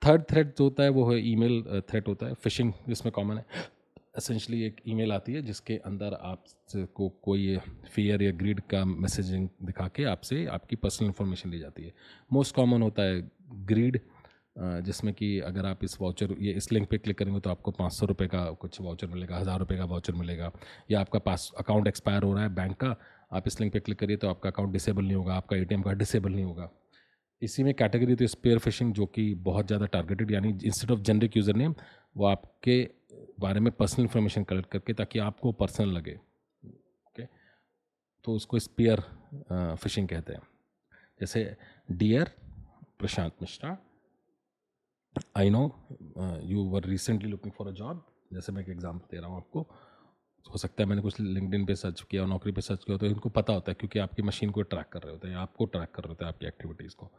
थर्ड 0.03 0.23
थ्रेट 0.31 0.57
जो 0.59 0.65
होता 0.65 0.83
है 0.83 0.89
वो 0.89 1.11
है 1.11 1.19
ईमेल 1.29 1.83
थ्रेट 1.91 2.09
होता 2.09 2.27
है 2.27 2.35
फिशिंग 2.35 2.73
जिसमें 2.89 3.13
कॉमन 3.13 3.39
है। 3.39 3.45
असेंशली 4.19 4.63
एक 4.63 4.81
ईमेल 4.89 5.13
आती 5.13 5.33
है 5.33 5.43
जिसके 5.43 5.77
अंदर 5.87 6.15
आपको 6.15 7.09
कोई 7.23 7.57
फियर 7.87 8.23
या 8.23 8.31
ग्रीड 8.35 8.61
का 8.71 8.85
मैसेजिंग 8.85 9.49
दिखा 9.65 9.89
के 9.97 10.05
आपसे 10.07 10.45
आपकी 10.51 10.77
पर्सनल 10.79 11.07
इन्फॉर्मेशन 11.07 11.51
ली 11.51 11.59
जाती 11.59 11.83
है। 11.83 11.93
मोस्ट 12.31 12.55
कॉमन 12.55 12.83
होता 12.83 13.03
है 13.03 13.21
ग्रीड 13.67 14.01
जिसमें 14.85 15.13
कि 15.15 15.29
अगर 15.43 15.67
आप 15.67 15.85
इस 15.85 15.97
वाउचर 16.01 16.35
ये 16.41 16.53
इस 16.55 16.71
लिंक 16.73 16.89
पे 16.91 16.99
क्लिक 16.99 17.19
करेंगे 17.19 17.41
तो 17.41 17.51
आपको 17.51 17.71
पाँच 17.73 17.93
सौ 17.93 18.07
रुपये 18.07 18.29
का 18.29 18.45
कुछ 18.53 18.81
वाउचर 18.81 19.07
मिलेगा, 19.09 19.37
हज़ार 19.37 19.59
रुपये 19.59 19.79
का 19.79 19.85
वाउचर 19.87 20.15
मिलेगा, 20.15 20.51
या 20.91 21.01
आपका 21.01 21.19
पास 21.21 21.51
अकाउंट 21.59 21.89
एक्सपायर 21.89 22.23
हो 22.23 22.33
रहा 22.35 22.43
है 22.43 22.55
बैंक 22.55 22.77
का, 22.77 22.95
आप 23.33 23.47
इस 23.47 23.61
लिंक 23.61 23.73
पे 23.73 23.81
क्लिक 23.81 23.99
करिए 23.99 24.17
तो 24.17 24.29
आपका 24.29 24.51
अकाउंट 24.51 24.73
डिसेबल 24.73 25.05
नहीं 25.05 25.17
होगा, 25.17 25.35
आपका 25.35 25.57
एटीएम 25.57 25.83
कार्ड 25.83 25.99
डिसेबल 25.99 26.33
नहीं 26.33 26.45
होगा। 26.45 26.71
इसी 27.43 27.63
में 27.63 27.73
कैटेगरी 27.75 28.15
तो 28.15 28.27
स्पेयर 28.27 28.59
फिशिंग 28.59 28.93
जो 28.95 29.07
कि 29.07 29.33
बहुत 29.43 29.67
ज़्यादा 29.67 29.87
टारगेटेड 29.89 30.31
यानी 30.31 30.49
instead 30.65 30.91
of 30.91 31.01
generic 31.03 31.37
user 31.37 31.57
name 31.57 31.75
वो 32.19 32.27
आपके 32.27 32.77
बारे 33.41 33.61
में 33.61 33.71
पर्सनल 33.73 34.03
इन्फॉर्मेशन 34.03 34.45
कलेक्ट 34.45 34.71
करके 34.71 34.93
ताकि 34.95 35.19
आपको 35.21 35.53
पर्सनल 35.55 35.89
लगे 35.89 36.15
ओके 36.63 37.25
तो 38.25 38.33
उसको 38.35 38.59
स्पेयर 38.59 39.03
फिशिंग 39.77 40.09
कहते 40.09 40.33
हैं। 40.33 40.43
जैसे 41.21 41.45
dear 41.93 42.33
Prashant 42.99 43.33
Mishra 43.43 43.77
I 45.37 45.51
know 45.51 45.63
you 46.45 46.65
were 46.71 46.85
recently 46.87 47.31
looking 47.31 47.53
for 47.53 47.69
a 47.69 47.73
job 47.75 48.05
जैसे 48.33 48.53
मैं 48.53 48.63
एक 48.63 48.69
एग्ज़ाम्पल 48.69 49.07
दे 49.11 49.21
रहा 49.21 49.29
हूँ 49.29 49.37
आपको। 49.37 49.61
हो 50.47 50.59
सकता 50.59 50.83
है 50.83 50.89
मैंने 50.89 51.03
कुछ 51.03 51.21
लिंकडिन 51.21 51.65
पे 51.67 51.75
सर्च 51.77 52.01
किया 52.03 52.23
और 52.23 52.29
नौकरी 52.29 52.53
पे 52.53 52.61
सर्च 52.61 52.85
किया 52.85 52.97
तो 52.99 53.07
इनको 53.07 53.29
पता 53.31 53.53
होता 53.53 53.71
है 53.71 53.77
क्योंकि 53.81 53.99
आपकी 53.99 54.23
मशीन 54.23 54.51
को 54.51 54.63
ट्रैक 54.65 54.89
कर 54.93 55.03
रहे 55.03 55.13
होते 55.13 55.29
हैं, 55.29 55.37
आपको 55.37 55.65
ट्रैक 55.67 55.91
कर 55.91 56.03
रहे 56.03 56.11
होते 56.11 56.25
हैं 56.25 56.33
आपकी 56.33 56.47
एक्टिविटीज़ 56.47 56.95
को। 56.97 57.11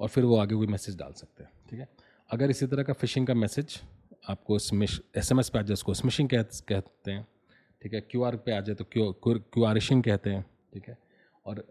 और 0.00 0.08
फिर 0.08 0.24
वो 0.24 0.36
आगे 0.38 0.54
कोई 0.54 0.66
मैसेज 0.66 0.96
डाल 0.98 1.12
सकते 1.12 1.44
हैं, 1.44 1.50
ठीक 1.70 1.80
है? 1.80 1.88
अगर 2.30 2.50
इसी 2.50 2.66
तरह 2.66 2.82
का 2.82 2.92
फिशिंग 2.94 3.26
का 3.26 3.34
मैसेज 3.34 3.78
आपको 4.24 4.58
स्मिश 4.58 5.00
एस 5.16 5.32
एम 5.32 5.40
एस 5.40 5.48
पे 5.50 5.58
आ 5.58 5.62
जाए 5.62 5.72
उसको 5.74 5.94
स्मिशिंग 5.94 6.28
कह, 6.28 6.42
कहते 6.42 7.10
हैं 7.10 7.26
ठीक 7.82 7.94
है? 7.94 8.00
क्यू 8.00 8.22
आर 8.22 8.36
पे 8.36 8.52
आ 8.52 8.60
जाए 8.60 8.74
तो 8.74 8.84
क्यू 8.84 9.12
क्यू 9.24 9.64
आरिशिंग 9.64 10.02
कहते 10.04 10.30
हैं 10.30 10.44
ठीक 10.72 10.88
है? 10.88 10.98
और 11.46 11.64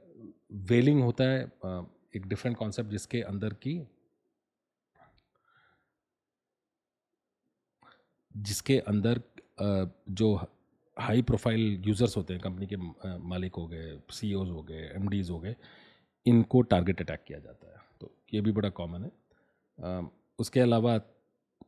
वेलिंग 0.69 1.01
होता 1.03 1.23
है 1.23 1.43
एक 2.15 2.27
डिफरेंट 2.27 2.57
कॉन्सेप्ट 2.57 2.89
जिसके 2.89 3.21
अंदर 3.23 3.53
की 3.63 3.81
जिसके 8.35 8.77
अंदर 8.79 9.21
जो 10.11 10.33
हाई 10.97 11.21
प्रोफ़ाइल 11.21 11.83
यूज़र्स 11.87 12.17
होते 12.17 12.33
हैं 12.33 12.41
कंपनी 12.41 12.67
के 12.67 12.77
मालिक 13.29 13.55
हो 13.55 13.67
गए 13.67 13.99
सी 14.11 14.31
e 14.31 14.35
हो 14.35 14.63
गए 14.63 14.81
एम 14.95 15.07
हो 15.31 15.39
गए 15.39 15.55
इनको 16.25 16.61
टारगेट 16.61 17.01
अटैक 17.01 17.23
किया 17.27 17.39
जाता 17.39 17.67
है। 17.67 17.81
तो 18.01 18.11
ये 18.33 18.41
भी 18.41 18.51
बड़ा 18.51 18.69
कॉमन 18.69 19.03
है। 19.03 19.11
उसके 20.39 20.59
अलावा 20.59 20.97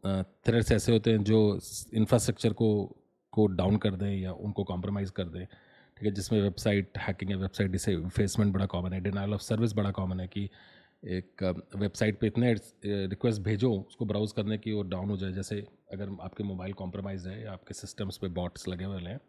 थ्रेड्स 0.04 0.72
ऐसे 0.72 0.92
होते 0.92 1.12
हैं 1.12 1.24
जो 1.24 1.60
इंफ्रास्ट्रक्चर 1.94 2.53
को 2.53 2.70
को 3.34 3.46
डाउन 3.48 3.77
कर 3.77 3.96
दें 3.96 4.12
या 4.12 4.32
उनको 4.34 4.63
कॉम्प्रोमाइज़ 4.63 5.12
कर 5.12 5.24
दें। 5.25 5.46
ठीक 5.46 6.03
है, 6.03 6.12
जिसमें 6.12 6.41
वेबसाइट 6.41 6.98
हैकिंग 6.98 7.29
है 7.29 7.36
वेबसाइट 7.38 7.72
डिसफेसमेंट 7.72 8.53
बड़ा 8.53 8.65
कॉमन 8.68 8.94
है 8.94 9.00
डिनाइल 9.01 9.34
ऑफ़ 9.34 9.41
सर्विस 9.41 9.74
बड़ा 9.75 9.91
कॉमन 9.91 10.20
है 10.20 10.27
कि 10.27 10.50
एक 11.08 11.44
वेबसाइट 11.75 12.20
पे 12.20 12.27
इतने 12.27 12.53
रिक्वेस्ट 12.86 13.41
भेजो, 13.41 13.72
उसको 13.79 14.06
ब्राउज़ 14.06 14.34
करने 14.34 14.58
की 14.58 14.72
वो 14.72 14.82
डाउन 14.84 15.10
हो 15.10 15.18
जाए। 15.18 15.32
जैसे 15.32 15.56
अगर 15.94 16.10
आपके 16.22 16.44
मोबाइल 16.44 16.74
कॉम्प्रोमाइज़ 16.74 17.27
है 17.29 17.41
या 17.44 17.51
आपके 17.51 17.74
सिस्टम्स 17.74 18.18
पे 18.18 18.27
बॉट्स 18.29 18.68
लगे 18.68 18.86
हुए 18.86 19.01
हैं 19.01 19.20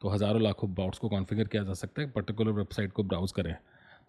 तो 0.00 0.08
हज़ारों 0.08 0.42
लाखों 0.42 0.72
बॉट्स 0.74 0.98
को 0.98 1.08
कॉन्फ़िगर 1.08 1.48
किया 1.48 1.62
जा 1.64 1.74
सकता 1.74 2.02
है 2.02 2.10
पर्टिकुलर 2.10 2.52
वेबसाइट 2.52 2.92
को 2.92 3.02
ब्राउज़ 3.04 3.32
करें। 3.34 3.54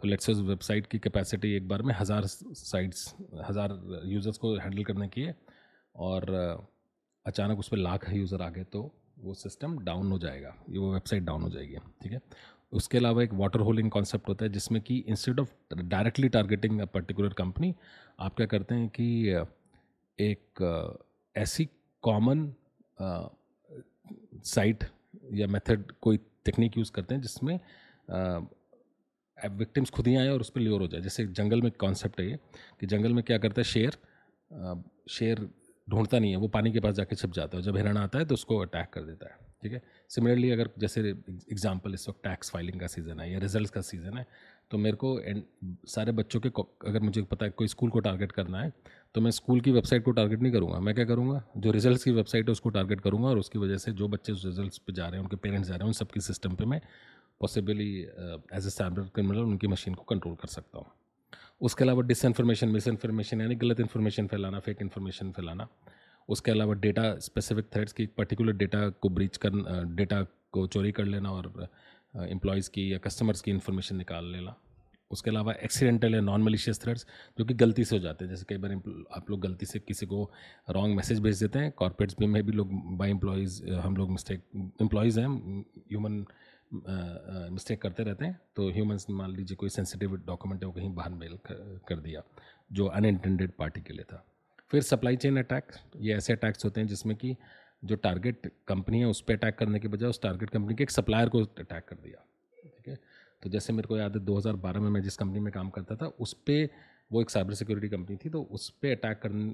तो 0.01 0.07
लेट्स 0.07 0.29
उस 0.29 0.39
वेबसाइट 0.47 0.87
की 0.87 0.99
कैपेसिटी 0.99 1.55
एक 1.55 1.67
बार 1.67 1.81
में 1.81 1.93
हज़ार 1.99 2.25
साइट्स 2.25 3.13
हज़ार 3.45 3.79
यूज़र्स 4.05 4.37
को 4.37 4.55
हैंडल 4.57 4.83
करने 4.83 5.07
की 5.07 5.21
है 5.21 5.35
और 5.97 6.31
अचानक 7.25 7.59
उस 7.59 7.67
पर 7.69 7.77
लाख 7.77 8.09
यूज़र 8.13 8.41
आ 8.41 8.49
गए 8.49 8.63
तो 8.63 8.91
वो 9.19 9.33
सिस्टम 9.33 9.77
डाउन 9.79 10.11
हो 10.11 10.19
जाएगा, 10.19 10.53
ये 10.69 10.77
वो 10.77 10.93
वेबसाइट 10.93 11.23
डाउन 11.23 11.41
हो 11.41 11.49
जाएगी, 11.49 11.77
ठीक 12.01 12.11
है? 12.11 12.21
उसके 12.73 12.97
अलावा 12.97 13.23
एक 13.23 13.33
वाटर 13.33 13.59
होलिंग 13.59 13.89
कॉन्सेप्ट 13.91 14.29
होता 14.29 14.45
है 14.45 14.51
जिसमें 14.51 14.81
कि 14.81 14.97
instead 15.07 15.39
of 15.39 15.53
directly 15.75 16.29
targeting 16.29 16.79
a 16.81 16.85
particular 16.87 17.33
company 17.33 17.73
आप 18.19 18.35
क्या 18.35 18.45
करते 18.47 18.75
हैं 18.75 18.87
कि, 18.89 19.07
एक, 20.19 20.93
ऐसी 21.35 21.67
कॉमन 22.03 22.53
साइट 24.45 24.83
या 25.33 25.47
मेथड 25.47 25.91
कोई 26.01 26.17
टेक्निक 26.45 26.77
यूज़ 26.77 26.91
करते 26.91 27.15
हैं 27.15 27.21
जिसमें 27.21 27.59
विक्टिम्स 29.37 29.89
खुद 29.89 30.07
ही 30.07 30.15
आए 30.15 30.29
और 30.29 30.41
उस 30.41 30.49
पर 30.49 30.61
ल्योर 30.61 30.81
हो 30.81 30.87
जाए। 30.87 31.01
जैसे 31.01 31.25
जंगल 31.27 31.61
में 31.61 31.71
कॉन्सेप्ट 31.79 32.19
है 32.19 32.29
ये, 32.29 32.37
कि 32.79 32.85
जंगल 32.85 33.13
में 33.13 33.23
क्या 33.23 33.37
करता 33.37 33.61
है 33.61 33.63
शेर 33.65 33.97
शेर 35.09 35.49
ढूंढता 35.87 36.19
नहीं 36.19 36.31
है, 36.31 36.37
वो 36.37 36.47
पानी 36.49 36.71
के 36.71 36.79
पास 36.79 36.93
जाके 36.95 37.15
छिप 37.15 37.31
जाता 37.31 37.57
है 37.57 37.63
जब 37.63 37.77
हिरण 37.77 37.97
आता 37.97 38.19
है 38.19 38.25
तो 38.25 38.33
उसको 38.33 38.57
अटैक 38.59 38.89
कर 38.93 39.01
देता 39.03 39.25
है, 39.25 39.37
ठीक 39.63 39.73
है? 39.73 39.81
सिमिलरली 40.09 40.49
अगर 40.51 40.69
जैसे 40.79 41.01
एग्ज़ाम्पल 41.01 41.93
इस 41.93 42.07
वक्त 42.09 42.19
टैक्स 42.23 42.51
फाइलिंग 42.51 42.79
का 42.79 42.87
सीज़न 42.87 43.19
है 43.19 43.31
या 43.31 43.39
रिज़ल्ट 43.39 43.69
का 43.69 43.81
सीज़न 43.83 44.17
है 44.17 44.25
तो 44.71 44.77
मेरे 44.77 44.97
को 44.97 45.19
सारे 45.87 46.11
बच्चों 46.11 46.39
के 46.39 46.49
अगर 46.87 46.99
मुझे 47.01 47.21
पता 47.23 47.45
है 47.45 47.51
कोई 47.51 47.67
स्कूल 47.67 47.89
को 47.89 47.99
टारगेट 48.01 48.31
करना 48.31 48.61
है 48.61 48.73
तो 49.15 49.21
मैं 49.21 49.31
स्कूल 49.31 49.61
की 49.61 49.71
वेबसाइट 49.71 50.03
को 50.05 50.11
टारगेट 50.11 50.41
नहीं 50.41 50.51
करूँगा। 50.53 50.79
मैं 50.79 50.95
क्या 50.95 51.05
करूँगा? 51.05 51.41
जो 51.57 51.71
रिज़ल्ट 51.71 52.03
की 52.03 52.11
वेबसाइट 52.11 52.45
है 52.45 52.51
उसको 52.51 52.69
टारगेट 52.69 53.01
करूँगा 53.01 53.27
और 53.29 53.37
उसकी 53.37 53.59
वजह 53.59 53.77
से 53.77 53.91
जो 53.93 54.07
बच्चे 54.07 54.33
उस 54.33 54.45
रिज़ल्ट 54.45 54.77
पर 54.77 54.93
जा 54.93 55.07
रहे 55.07 55.15
हैं, 55.15 55.23
उनके 55.23 55.35
पेरेंट्स 55.37 55.67
जा 55.67 55.73
रहे 55.73 55.79
हैं, 55.79 55.87
उन 55.87 55.93
सबकी 55.93 56.19
सिस्टम 56.21 56.55
पर 56.55 56.65
मैं 56.65 56.81
possibly 57.41 57.89
as 57.99 58.65
a 58.65 58.69
cyber 58.69 59.09
criminal 59.15 59.41
उनकी 59.41 59.67
मशीन 59.67 59.93
को 59.93 60.03
कंट्रोल 60.05 60.35
कर 60.35 60.47
सकता 60.49 60.77
हूँ। 60.77 60.85
उसके 61.61 61.83
अलावा 61.83 62.01
डिसइंफॉर्मेशन 62.03 62.69
मिस 62.69 62.87
इन्फॉर्मेशन 62.87 63.41
यानी 63.41 63.55
गलत 63.55 63.79
इन्फॉर्मेशन 63.79 64.27
फैलाना 64.27 64.59
फेक 64.59 64.81
इन्फॉर्मेशन 64.81 65.31
फैलाना। 65.31 65.67
उसके 66.29 66.51
अलावा 66.51 66.73
डेटा 66.75 67.03
स्पेसिफिक 67.19 67.65
थ्रेड्स 67.73 67.93
की 67.93 68.05
पर्टिकुलर 68.17 68.53
डेटा 68.53 68.87
को 68.91 69.09
ब्रीच 69.09 69.37
कर 69.37 69.51
डेटा 69.95 70.21
को 70.51 70.65
चोरी 70.67 70.91
कर 70.91 71.05
लेना 71.05 71.31
और 71.31 71.67
एम्प्लॉयज़ 72.15 72.69
की 72.69 72.91
या 72.93 72.97
कस्टमर्स 72.99 73.41
की 73.41 73.51
इन्फॉर्मेशन 73.51 73.95
निकाल 73.95 74.31
लेना। 74.31 74.55
उसके 75.11 75.29
अलावा 75.29 75.53
एक्सीडेंटल 75.63 76.15
या 76.15 76.21
नॉन 76.21 76.41
मलिशियस 76.43 76.81
थ्रेड्स 76.81 77.05
जो 77.39 77.45
कि 77.45 77.53
गलती 77.53 77.83
से 77.83 77.95
हो 77.95 78.01
जाते 78.01 78.25
हैं। 78.25 78.29
जैसे 78.29 78.45
कई 78.49 78.57
बार 78.57 78.71
आप 79.17 79.29
लोग 79.29 79.41
गलती 79.41 79.65
से 79.65 79.79
किसी 79.79 80.05
को 80.05 80.29
रॉन्ग 80.69 80.95
मैसेज 80.95 81.19
भेज 81.19 81.39
देते 81.43 81.59
हैं। 81.59 81.71
कॉर्पोरेट्स 81.71 82.15
में 82.21 82.43
भी 82.45 82.51
लोग 82.51 82.71
बाई 82.97 83.09
एम्प्लॉयज़ 83.09 83.63
हम 83.71 83.95
लोग 83.97 84.11
मिस्टेक 84.11 84.43
एम्प्लॉयज़ 84.81 85.19
हैं 85.19 85.27
ह्यूमन 85.27 86.25
मिस्टेक 86.71 87.81
करते 87.81 88.03
रहते 88.03 88.25
हैं 88.25 88.39
तो 88.55 88.69
ह्यूमन्स 88.71 89.09
मान 89.09 89.35
लीजिए 89.35 89.55
कोई 89.55 89.69
सेंसिटिव 89.69 90.15
डॉक्यूमेंट 90.17 90.61
है, 90.61 90.67
वो 90.67 90.73
कहीं 90.73 90.93
बाहर 90.95 91.11
मेल 91.11 91.37
कर 91.47 91.95
दिया, 91.97 92.23
जो 92.71 92.85
अनइंटेंडेड 92.87 93.51
पार्टी 93.51 93.81
के 93.81 93.93
लिए 93.93 94.03
था। 94.03 94.23
फिर 94.71 94.81
सप्लाई 94.83 95.15
चेन 95.17 95.37
अटैक 95.37 95.71
ये 95.97 96.15
ऐसे 96.15 96.33
अटैक्स 96.33 96.65
होते 96.65 96.81
हैं 96.81 96.87
जिसमें 96.87 97.15
कि 97.17 97.35
जो 97.83 97.95
टारगेट 97.97 98.51
कंपनी 98.67 98.99
है, 98.99 99.05
उस 99.05 99.21
पर 99.21 99.33
अटैक 99.33 99.57
करने 99.57 99.79
के 99.79 99.87
बजाय 99.87 100.09
उस 100.09 100.21
टारगेट 100.21 100.49
कंपनी 100.49 100.75
के 100.75 100.83
एक 100.83 100.91
सप्लायर 100.91 101.29
को 101.29 101.41
अटैक 101.41 101.85
कर 101.87 101.95
दिया, 101.95 102.23
ठीक 102.63 102.87
है? 102.87 102.99
तो 103.43 103.49
जैसे 103.49 103.73
मेरे 103.73 103.87
को 103.87 103.97
याद 103.97 104.15
है 104.15 104.23
2012 104.25 104.79
में 104.79 104.89
मैं 104.89 105.01
जिस 105.01 105.17
कंपनी 105.17 105.39
में 105.39 105.51
काम 105.53 105.69
करता 105.69 105.95
था, 105.95 106.05
उस 106.19 106.33
पर 106.49 106.69
वो 107.11 107.21
एक 107.21 107.29
साइबर 107.29 107.53
सिक्योरिटी 107.53 107.89
कंपनी 107.89 108.15
थी 108.17 108.29
तो 108.29 108.41
उस 108.51 108.69
पर 108.71 108.91
अटैक 108.91 109.19
करने 109.19 109.53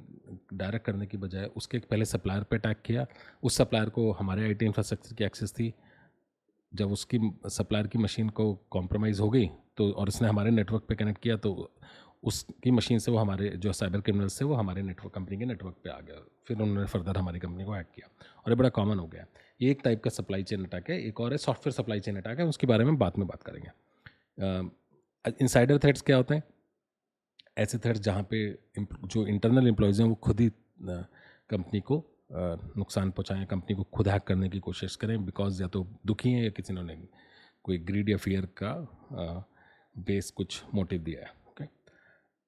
डायरेक्ट 0.53 0.85
करने 0.85 1.05
की 1.05 1.17
बजाय 1.17 1.45
उसके 1.57 1.79
पहले 1.79 2.05
सप्लायर 2.05 2.43
पे 2.43 2.55
अटैक 2.55 2.81
किया। 2.85 3.05
उस 3.43 3.57
सप्लायर 3.57 3.89
को 3.89 4.11
हमारे 4.11 4.43
आईटी 4.43 4.65
इंफ्रास्ट्रक्चर 4.65 5.15
की 5.15 5.23
एक्सेस 5.23 5.53
थी 5.53 5.73
जब 6.75 6.91
उसकी 6.91 7.19
सप्लायर 7.47 7.87
की 7.87 7.99
मशीन 7.99 8.29
को 8.29 8.53
कॉम्प्रोमाइज़ 8.71 9.21
हो 9.21 9.29
गई 9.29 9.49
तो 9.77 9.91
और 9.91 10.07
उसने 10.07 10.27
हमारे 10.27 10.51
नेटवर्क 10.51 10.83
पे 10.83 10.95
कनेक्ट 10.95 11.21
किया 11.21 11.37
तो 11.37 11.71
उसकी 12.23 12.71
मशीन 12.71 12.99
से 12.99 13.11
वो 13.11 13.17
हमारे 13.17 13.49
जो 13.57 13.71
साइबर 13.73 14.01
क्रिमिनल्स 14.01 14.39
थे, 14.41 14.45
वो 14.45 14.55
हमारे 14.55 14.81
नेटवर्क 14.81 15.13
कंपनी 15.13 15.37
के 15.37 15.45
नेटवर्क 15.45 15.75
पे 15.83 15.89
आ 15.89 15.99
गया। 15.99 16.21
फिर 16.47 16.57
उन्होंने 16.57 16.85
फर्दर 16.87 17.17
हमारी 17.17 17.39
कंपनी 17.39 17.63
को 17.63 17.71
हैक 17.71 17.87
किया 17.95 18.09
और 18.37 18.51
ये 18.51 18.55
बड़ा 18.55 18.69
कॉमन 18.69 18.99
हो 18.99 19.07
गया। 19.07 19.25
ये 19.61 19.71
एक 19.71 19.81
टाइप 19.83 20.03
का 20.03 20.09
सप्लाई 20.09 20.43
चेन 20.43 20.63
अटैक 20.65 20.89
है, 20.89 21.01
एक 21.01 21.19
और 21.19 21.31
है 21.31 21.37
सॉफ्टवेयर 21.37 21.73
सप्लाई 21.73 21.99
चेन 21.99 22.17
अटैक 22.17 22.39
है, 22.39 22.45
उसके 22.45 22.67
बारे 22.67 22.85
में 22.85 22.97
बाद 22.97 23.17
में 23.17 23.27
बात 23.27 23.43
करेंगे। 23.43 23.69
इनसाइडर 25.41 25.77
थ्रेड्स 25.77 26.01
क्या 26.01 26.17
होते 26.17 26.35
हैं? 26.35 26.43
ऐसे 27.57 27.77
थ्रेड्स 27.77 27.99
जहाँ 27.99 28.23
पे 28.23 28.47
जो 28.79 29.25
इंटरनल 29.27 29.67
एम्प्लॉयज़ 29.67 30.01
हैं, 30.01 30.09
वो 30.09 30.15
खुद 30.15 30.39
ही 30.39 30.49
कंपनी 30.81 31.79
को 31.81 32.03
नुकसान 32.77 33.11
पहुँचाएँ 33.11 33.45
कंपनी 33.45 33.75
को 33.75 33.83
खुद 33.83 34.07
हैक 34.07 34.23
करने 34.23 34.49
की 34.49 34.59
कोशिश 34.59 34.95
करें 34.95 35.25
बिकॉज़ 35.25 35.61
या 35.61 35.67
तो 35.67 35.87
दुखी 36.05 36.31
हैं 36.31 36.43
या 36.43 36.49
किसी 36.49 36.73
ने 36.73 36.97
कोई 37.63 37.77
ग्रीड 37.77 38.09
या 38.09 38.17
फियर 38.17 38.45
का 38.61 38.73
बेस 39.97 40.29
कुछ 40.31 40.63
मोटिव 40.73 41.01
दिया 41.01 41.21
है 41.21 41.31
ओके 41.49 41.65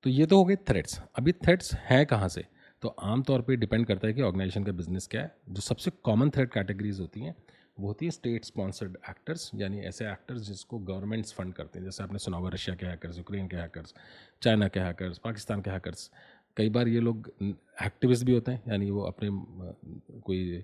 तो 0.03 0.09
ये 0.09 0.25
तो 0.25 0.37
हो 0.37 0.45
गए 0.45 0.55
थ्रेड्स 0.55 0.99
अभी 1.15 1.31
थ्रेड्स 1.33 1.73
हैं 1.73 2.05
कहाँ 2.05 2.29
से? 2.29 2.45
तो 2.81 2.87
आमतौर 2.87 3.41
पे 3.41 3.55
डिपेंड 3.55 3.85
करता 3.85 4.07
है 4.07 4.13
कि 4.13 4.21
ऑर्गेनाइजेशन 4.21 4.63
का 4.63 4.71
बिज़नेस 4.71 5.07
क्या 5.07 5.21
है। 5.21 5.35
जो 5.49 5.61
सबसे 5.61 5.91
कॉमन 6.03 6.29
थ्रेड 6.29 6.49
कैटेगरीज 6.49 6.99
होती 6.99 7.21
हैं, 7.21 7.35
वो 7.79 7.87
होती 7.87 8.05
है 8.05 8.11
स्टेट 8.11 8.45
स्पॉन्सर्ड 8.45 8.97
एक्टर्स 9.09 9.49
यानी 9.55 9.79
ऐसे 9.79 10.05
एक्टर्स 10.11 10.41
जिसको 10.41 10.79
गवर्नमेंट्स 10.79 11.33
फंड 11.33 11.53
करते 11.53 11.79
हैं। 11.79 11.85
जैसे 11.85 12.03
आपने 12.03 12.19
सुना 12.19 12.37
होगा 12.37 12.49
रशिया 12.49 12.75
के 12.75 12.85
हैकर्स 12.85 13.17
यूक्रेन 13.17 13.47
के 13.47 13.57
हैकर्स 13.57 13.93
चाइना 14.41 14.67
के 14.67 14.79
हैकर्स 14.79 15.17
पाकिस्तान 15.17 15.61
के 15.61 15.69
हैकर्स 15.69 16.09
कई 16.57 16.69
बार 16.69 16.88
ये 16.88 17.00
लोग 17.00 17.31
एक्टिविस्ट 17.85 18.25
भी 18.25 18.33
होते 18.33 18.51
हैं 18.51 18.62
यानी 18.67 18.89
वो 18.91 19.01
अपने 19.01 19.29
कोई 20.21 20.63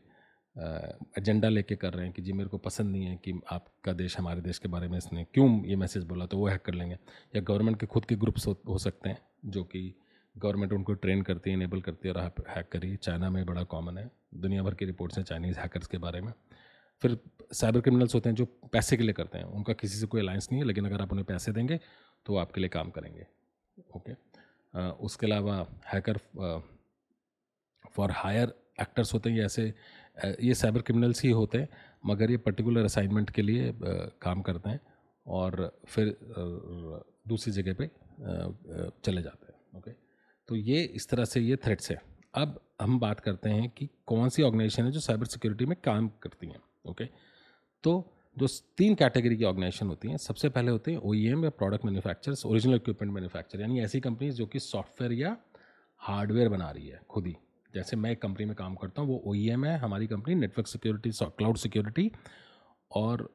एजेंडा 1.17 1.50
लेके 1.50 1.75
कर 1.75 1.93
रहे 1.93 2.05
हैं 2.05 2.13
कि 2.13 2.21
जी 2.21 2.33
मेरे 2.33 2.50
को 2.50 2.57
पसंद 2.57 2.91
नहीं 2.91 3.05
है 3.05 3.15
कि 3.15 3.33
आपका 3.51 3.93
देश 3.93 4.17
हमारे 4.17 4.41
देश 4.41 4.57
के 4.60 4.67
बारे 4.67 4.88
में 4.88 4.98
इसने 4.98 5.24
क्यों 5.33 5.65
ये 5.65 5.75
मैसेज 5.75 6.03
बोला 6.03 6.25
तो 6.25 6.38
वो 6.38 6.48
हैक 6.48 6.62
कर 6.62 6.74
लेंगे। 6.74 6.95
या 7.36 7.41
गवर्नमेंट 7.41 7.79
के 7.79 7.86
खुद 7.86 8.05
के 8.05 8.15
ग्रुप्स 8.15 8.48
हो, 8.48 8.55
हो 8.67 8.77
सकते 8.77 9.10
हैं 9.10 9.17
जो 9.45 9.63
कि 9.63 9.93
गवर्नमेंट 10.36 10.74
उनको 10.74 10.93
ट्रेन 10.93 11.21
करती 11.21 11.50
है 11.50 11.55
इनेबल 11.55 11.81
करती 11.81 12.07
है 12.07 12.13
और 12.13 12.31
हैक 12.50 12.67
करी 12.71 12.95
चाइना 12.95 13.29
में 13.29 13.45
बड़ा 13.45 13.63
कॉमन 13.63 13.98
है 13.98 14.10
दुनिया 14.36 14.63
भर 14.63 14.74
की 14.74 14.86
रिपोर्ट्स 14.86 15.17
हैं 15.17 15.24
चाइनीज़ 15.25 15.60
हैकर्स 15.60 15.88
के 15.88 15.98
बारे 15.98 16.21
में। 16.21 16.31
फिर 17.01 17.17
साइबर 17.53 17.81
क्रिमिनल्स 17.81 18.15
होते 18.15 18.29
हैं 18.29 18.36
जो 18.36 18.45
पैसे 18.74 18.98
के 18.98 19.03
लिए 19.03 19.13
करते 19.13 19.38
हैं 19.38 19.45
उनका 19.45 19.74
किसी 19.74 19.98
से 19.98 20.07
कोई 20.07 20.21
अलायंस 20.21 20.48
नहीं 20.51 20.62
है 20.62 20.67
लेकिन 20.67 20.86
अगर 20.86 21.01
आप 21.01 21.12
उन्हें 21.12 21.25
पैसे 21.25 21.51
देंगे 21.51 21.79
तो 22.25 22.33
वो 22.33 22.39
आपके 22.39 22.62
लिए 22.62 22.69
काम 22.69 22.89
करेंगे। 22.89 23.25
ओके 23.95 24.13
उसके 24.73 25.25
अलावा 25.27 25.55
हैकर 25.93 26.17
फॉर 27.95 28.11
हायर 28.11 28.53
एक्टर्स 28.81 29.13
होते 29.13 29.29
हैं, 29.29 29.37
ये 29.37 29.45
ऐसे 29.45 29.73
ये 30.41 30.53
साइबर 30.53 30.81
क्रिमिनल्स 30.81 31.23
ही 31.23 31.29
होते 31.31 31.57
हैं, 31.57 31.67
मगर 32.05 32.31
ये 32.31 32.37
पर्टिकुलर 32.37 32.83
असाइनमेंट 32.85 33.29
के 33.29 33.41
लिए 33.41 33.73
काम 34.21 34.41
करते 34.41 34.69
हैं 34.69 34.79
और 35.25 35.79
फिर 35.87 36.15
दूसरी 37.27 37.53
जगह 37.53 37.73
पे 37.73 37.89
चले 39.03 39.21
जाते 39.21 39.51
हैं 39.51 39.79
ओके 39.79 39.91
तो 40.49 40.55
ये 40.55 40.81
इस 40.95 41.09
तरह 41.09 41.25
से 41.25 41.39
ये 41.41 41.55
थ्रेट्स 41.55 41.91
हैं। 41.91 41.99
अब 42.33 42.59
हम 42.81 42.99
बात 42.99 43.19
करते 43.19 43.49
हैं 43.49 43.69
कि 43.69 43.89
कौन 44.07 44.29
सी 44.29 44.43
ऑर्गेनाइजेशन 44.43 44.85
है 44.85 44.91
जो 44.91 44.99
साइबर 44.99 45.25
सिक्योरिटी 45.25 45.65
में 45.65 45.75
काम 45.83 46.07
करती 46.23 46.47
हैं 46.47 46.61
ओके 46.89 47.05
तो 47.83 47.93
जो 48.38 48.47
तीन 48.77 48.95
कैटेगरी 48.95 49.38
की 49.38 49.43
ऑर्गेनाइजेशन 49.43 49.88
होती 49.88 50.09
हैं। 50.09 50.17
सबसे 50.19 50.50
पहले 50.50 50.71
होते 50.71 50.91
हैं 50.91 50.97
ओ 51.00 51.13
e 51.13 51.43
या 51.43 51.50
product 51.51 51.85
manufacturers 51.85 52.45
original 52.45 52.75
equipment 52.75 53.13
manufacture 53.13 53.61
यानी 53.61 53.81
ऐसी 53.81 54.00
कंपनीज़ 54.01 54.35
जो 54.35 54.45
कि 54.45 54.59
सॉफ्टवेयर 54.61 55.13
या 55.13 55.35
हार्डवेयर 56.01 56.50
बना 56.50 56.69
रही 56.71 56.88
है 56.88 57.01
खुद 57.09 57.27
ही। 57.27 57.35
जैसे 57.73 57.97
मैं 57.97 58.11
एक 58.11 58.21
कंपनी 58.21 58.45
में 58.45 58.55
काम 58.55 58.75
करता 58.75 59.01
हूँ 59.01 59.09
वो 59.09 59.21
ओ 59.25 59.35
e 59.35 59.50
है 59.65 59.77
हमारी 59.79 60.07
company 60.07 60.35
network 60.35 60.67
security 60.67 61.11
cloud 61.11 61.57
security 61.57 62.11
और 62.91 63.29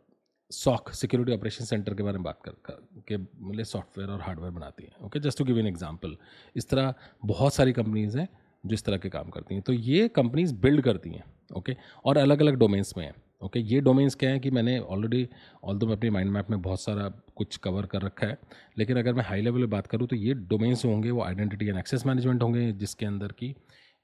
सॉक 0.51 0.91
सिक्योरिटी 0.93 1.33
ऑपरेशन 1.33 1.65
सेंटर 1.65 1.95
के 1.95 2.03
बारे 2.03 2.19
में 2.19 2.25
बात 2.25 2.41
कर, 2.45 2.51
कर 2.51 3.03
के 3.09 3.17
मतलब 3.17 3.65
सॉफ्टवेयर 3.65 4.11
और 4.11 4.21
हार्डवेयर 4.23 4.53
बनाती 4.53 4.85
हैं। 4.85 5.07
Okay 5.07 5.21
just 5.21 5.39
to 5.39 5.45
give 5.45 5.59
an 5.59 5.67
example 5.67 6.17
इस 6.57 6.69
तरह 6.71 6.95
बहुत 7.25 7.55
सारी 7.55 7.73
कंपनीज़ 7.73 8.19
हैं 8.19 8.29
जो 8.65 8.75
इस 8.75 8.85
तरह 8.85 8.97
के 8.97 9.09
काम 9.09 9.31
करती 9.31 9.55
हैं। 9.55 9.63
तो 9.63 9.73
ये 9.73 10.09
कंपनीज़ 10.11 10.55
बिल्ड 10.57 10.83
करती 10.85 11.11
हैं 11.11 11.25
ओके 11.57 11.77
और 12.05 12.19
अलग 12.19 12.41
अलग 12.41 12.59
डोमेन्स 12.59 12.97
में 12.97 13.05
हैं। 13.05 13.15
ओके 13.41 13.61
ये 13.61 13.81
डोमेन्स 13.81 14.15
क्या 14.15 14.31
है 14.31 14.39
कि 14.39 14.51
मैंने 14.51 14.79
ऑलरेडी 14.79 15.29
ऑल 15.65 15.79
दो 15.79 15.87
मैं 15.87 15.97
अपनी 15.97 16.11
माइंड 16.11 16.31
मैप 16.31 16.51
में 16.51 16.61
बहुत 16.63 16.81
सारा 16.81 17.09
कुछ 17.37 17.57
कवर 17.57 17.87
कर 17.87 18.03
रखा 18.03 18.27
है, 18.27 18.39
लेकिन 18.79 18.99
अगर 18.99 19.15
मैं 19.15 19.25
हाई 19.25 19.43
लेवल 19.43 19.61
में 19.61 19.71
बात 19.71 19.87
करूँ 19.87 20.07
तो 20.09 20.17
ये 20.17 20.35
डोमेन्स 20.35 20.85
होंगे 20.85 21.11
वो 21.11 21.23
आइडेंटिटी 21.23 21.67
एंड 21.67 21.79
एक्सेस 21.79 22.07
मैनेजमेंट 22.07 22.43
होंगे, 22.43 22.71
जिसके 22.73 23.07
अंदर 23.07 23.33
की 23.33 23.55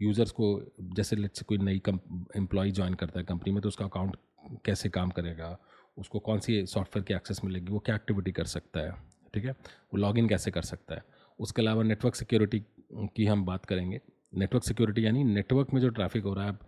यूज़र्स 0.00 0.30
को, 0.30 0.74
जैसे 0.80 1.16
लेट 1.16 1.36
से 1.36 1.44
कोई 1.44 1.58
नई 1.58 1.80
एम्प्लॉय 2.36 2.70
ज्वाइन 2.70 2.94
करता 2.94 3.18
है 3.20 3.24
कंपनी 3.24 3.52
में 3.52 3.60
तो 3.62 3.68
उसका 3.68 3.84
अकाउंट 3.84 4.16
कैसे 4.64 4.88
काम 4.88 5.10
करेगा, 5.10 5.56
उसको 5.96 6.18
कौन 6.20 6.38
सी 6.40 6.64
सॉफ्टवेयर 6.66 7.04
की 7.04 7.14
एक्सेस 7.14 7.40
मिलेगी, 7.44 7.72
वो 7.72 7.78
क्या 7.78 7.94
एक्टिविटी 7.94 8.32
कर 8.32 8.44
सकता 8.46 8.80
है, 8.80 8.92
ठीक 9.34 9.44
है? 9.44 9.50
वो 9.50 9.98
लॉगिन 9.98 10.28
कैसे 10.28 10.50
कर 10.50 10.62
सकता 10.64 10.94
है? 10.94 11.02
उसके 11.38 11.62
अलावा 11.62 11.82
नेटवर्क 11.82 12.14
सिक्योरिटी 12.14 12.64
की 13.16 13.26
हम 13.26 13.44
बात 13.44 13.64
करेंगे। 13.64 14.00
नेटवर्क 14.32 14.64
सिक्योरिटी 14.64 15.04
यानी 15.06 15.24
नेटवर्क 15.24 15.72
में 15.74 15.80
जो 15.80 15.88
ट्रैफ़िक 15.90 16.24
हो 16.24 16.34
रहा 16.34 16.46
है 16.46 16.58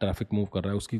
ट्रैफ़िक 0.00 0.28
मूव 0.32 0.46
कर 0.46 0.62
रहा 0.62 0.72
है, 0.72 0.76
उसकी 0.76 0.98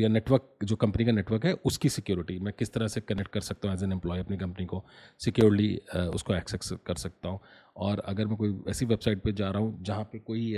या 0.00 0.08
नेटवर्क 0.08 0.64
जो 0.64 0.76
कंपनी 0.76 1.04
का 1.04 1.12
नेटवर्क 1.12 1.44
है, 1.46 1.52
उसकी 1.64 1.88
सिक्योरिटी 1.88 2.38
मैं 2.38 2.52
किस 2.58 2.72
तरह 2.72 2.88
से 2.88 3.00
कनेक्ट 3.00 3.30
कर 3.32 3.40
सकता 3.40 3.68
हूँ 3.68 3.76
एज 3.76 3.82
एन 3.84 3.92
एम्प्लॉय 3.92 4.20
अपनी 4.20 4.36
कंपनी 4.36 4.66
को? 4.66 4.84
सिक्योरली 5.20 5.76
उसको 6.14 6.34
एक्सेस 6.34 6.70
कर 6.86 6.94
सकता 6.96 7.28
हूँ। 7.28 7.40
और 7.76 7.98
अगर 8.06 8.26
मैं 8.26 8.36
कोई 8.36 8.58
ऐसी 8.68 8.86
वेबसाइट 8.86 9.22
पे 9.22 9.32
जा 9.32 9.50
रहा 9.50 9.62
हूँ, 9.62 9.82
जहाँ 9.82 10.04
पे 10.12 10.18
कोई 10.18 10.56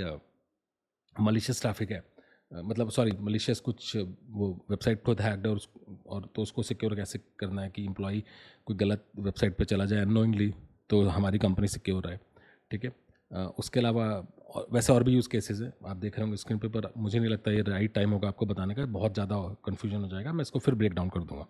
मलिशियस 1.15 1.61
ट्रैफ़िक 1.61 1.91
है 1.91 2.03
मतलब 2.51 2.89
सॉरी 2.89 3.11
मलिशियस 3.19 3.59
कुछ 3.59 3.95
वो 3.97 4.49
वेबसाइट 4.69 5.03
खुद 5.03 5.21
हैक्ड 5.21 5.47
और 5.47 5.59
और 6.07 6.29
तो 6.35 6.41
उसको 6.41 6.63
सिक्योर 6.63 6.95
कैसे 6.95 7.19
करना 7.39 7.61
है 7.61 7.69
कि 7.69 7.83
एम्प्लॉय 7.85 8.21
कोई 8.65 8.75
गलत 8.75 9.05
वेबसाइट 9.19 9.55
पे 9.57 9.65
चला 9.65 9.85
जाए 9.85 10.01
अनोइंगली 10.01 10.53
तो 10.89 11.01
हमारी 11.07 11.39
कंपनी 11.39 11.67
सिक्योर 11.67 12.07
है 12.07 12.19
ठीक 12.71 12.85
है? 12.85 12.91
उसके 13.57 13.79
अलावा 13.79 14.05
वैसे 14.73 14.93
और 14.93 15.03
भी 15.03 15.13
यूज़ 15.13 15.27
केसेस 15.29 15.59
है। 15.61 15.71
आप 15.85 15.97
देख 15.97 16.15
रहे 16.15 16.23
होंगे 16.23 16.37
स्क्रीन 16.37 16.59
पे, 16.59 16.67
पर 16.67 16.91
मुझे 16.97 17.19
नहीं 17.19 17.29
लगता 17.29 17.51
ये 17.51 17.61
राइट 17.61 17.93
टाइम 17.93 18.11
होगा 18.11 18.27
आपको 18.27 18.45
बताने 18.45 18.75
का। 18.75 18.85
बहुत 18.93 19.13
ज़्यादा 19.13 19.35
कन्फ्यूज़न 19.65 19.97
हो 19.97 20.07
जाएगा। 20.07 20.33
मैं 20.33 20.41
इसको 20.41 20.59
फिर 20.59 20.75
ब्रेक 20.75 20.93
डाउन 20.93 21.09
कर 21.09 21.19
दूँगा। 21.21 21.47